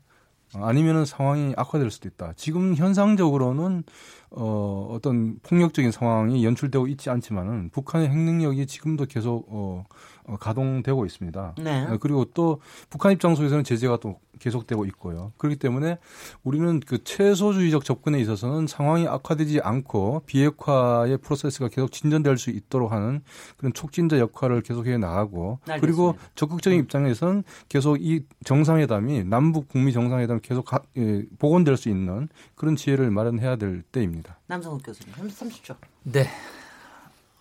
[0.55, 2.33] 아니면은 상황이 악화될 수도 있다.
[2.35, 3.83] 지금 현상적으로는
[4.31, 9.83] 어, 어떤 폭력적인 상황이 연출되고 있지 않지만은 북한의 핵 능력이 지금도 계속 어,
[10.25, 11.55] 어, 가동되고 있습니다.
[11.59, 11.85] 네.
[11.85, 15.31] 어, 그리고 또 북한 입장 속에서는 제재가 또 계속되고 있고요.
[15.37, 15.97] 그렇기 때문에
[16.43, 23.21] 우리는 그 최소주의적 접근에 있어서는 상황이 악화되지 않고 비핵화의 프로세스가 계속 진전될 수 있도록 하는
[23.57, 25.81] 그런 촉진자 역할을 계속해 나가고 알겠습니다.
[25.81, 32.29] 그리고 적극적인 입장에서는 계속 이 정상회담이 남북 북미 정상회담이 계속 가, 예, 복원될 수 있는
[32.55, 34.39] 그런 지혜를 마련해야 될 때입니다.
[34.47, 35.75] 남성욱 교수님, 30초.
[36.03, 36.27] 네.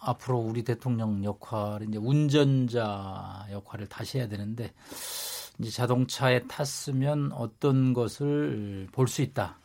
[0.01, 4.73] 앞으로 우리 대통령 역할, 이제 운전자 역할을 다시 해야 되는데,
[5.59, 9.59] 이제 자동차에 탔으면 어떤 것을 볼 수 있다.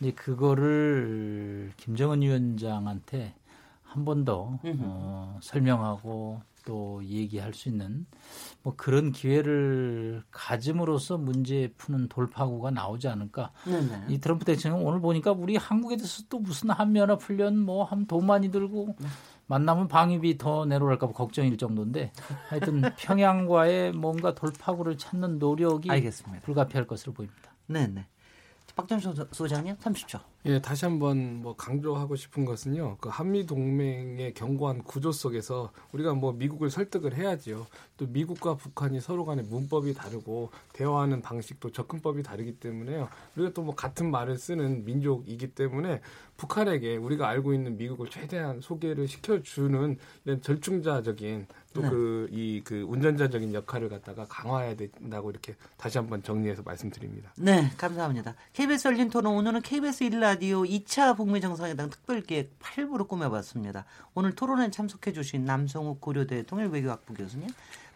[0.00, 3.34] 이제 그거를 김정은 위원장한테
[3.82, 8.06] 한 번 더 어, 설명하고 또 얘기할 수 있는
[8.62, 13.50] 뭐 그런 기회를 가짐으로써 문제 푸는 돌파구가 나오지 않을까.
[13.64, 14.04] 네네.
[14.08, 18.50] 이 트럼프 대통령 오늘 보니까 우리 한국에 대해서 또 무슨 한미연합 훈련 뭐한 돈 많이
[18.50, 19.08] 들고 네.
[19.50, 22.12] 만나면 방위비 더 내려갈까 봐 걱정일 정도인데
[22.48, 26.44] 하여튼 평양과의 뭔가 돌파구를 찾는 노력이 알겠습니다.
[26.44, 27.52] 불가피할 것으로 보입니다.
[27.66, 28.06] 네, 네.
[28.76, 30.20] 박정수 소장님 30초.
[30.46, 32.96] 예, 다시 한번 뭐 강조하고 싶은 것은요.
[33.00, 37.66] 그 한미 동맹의 견고한 구조 속에서 우리가 뭐 미국을 설득을 해야지요.
[37.98, 43.08] 또 미국과 북한이 서로 간에 문법이 다르고 대화하는 방식도 접근법이 다르기 때문에요.
[43.36, 46.00] 우리가 또 뭐 같은 말을 쓰는 민족이기 때문에
[46.38, 52.80] 북한에게 우리가 알고 있는 미국을 최대한 소개를 시켜주는 이런 절충자적인 또 그 이그 네.
[52.80, 57.32] 그 운전자적인 역할을 갖다가 강화해야 된다고 이렇게 다시 한번 정리해서 말씀드립니다.
[57.36, 58.34] 네, 감사합니다.
[58.54, 63.84] KBS 열린 토론 오늘은 KBS 1라 디오 2차 북미 정상회담 특별기획 8부로 꾸며봤습니다.
[64.14, 67.48] 오늘 토론에 참석해주신 남성욱 고려대 통일외교학부 교수님,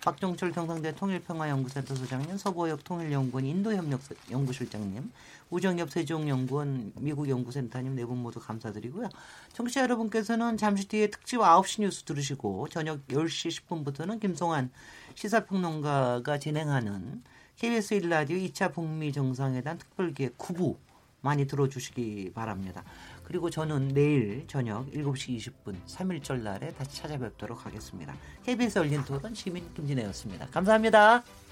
[0.02, 5.10] 박종철 경상대 통일평화연구센터 소장님, 서보혁 통일연구원 인도협력연구실장님,
[5.50, 9.08] 우정엽 세종연구원 미국연구센터님 네 분 모두 감사드리고요.
[9.52, 14.70] 청취자 여러분께서는 잠시 뒤에 특집 9시 뉴스 들으시고 저녁 10시 10분부터는 김송환
[15.14, 17.22] 시사평론가가 진행하는
[17.56, 20.76] KBS 1라디오 2차 북미 정상회담 특별기획 9부
[21.24, 22.84] 많이 들어주시기 바랍니다.
[23.24, 28.14] 그리고 저는 내일 저녁 7시 20분 3일절 날에 다시 찾아뵙도록 하겠습니다.
[28.44, 30.46] KBS 열린 토론 시민 김진혜였습니다.
[30.48, 31.43] 감사합니다.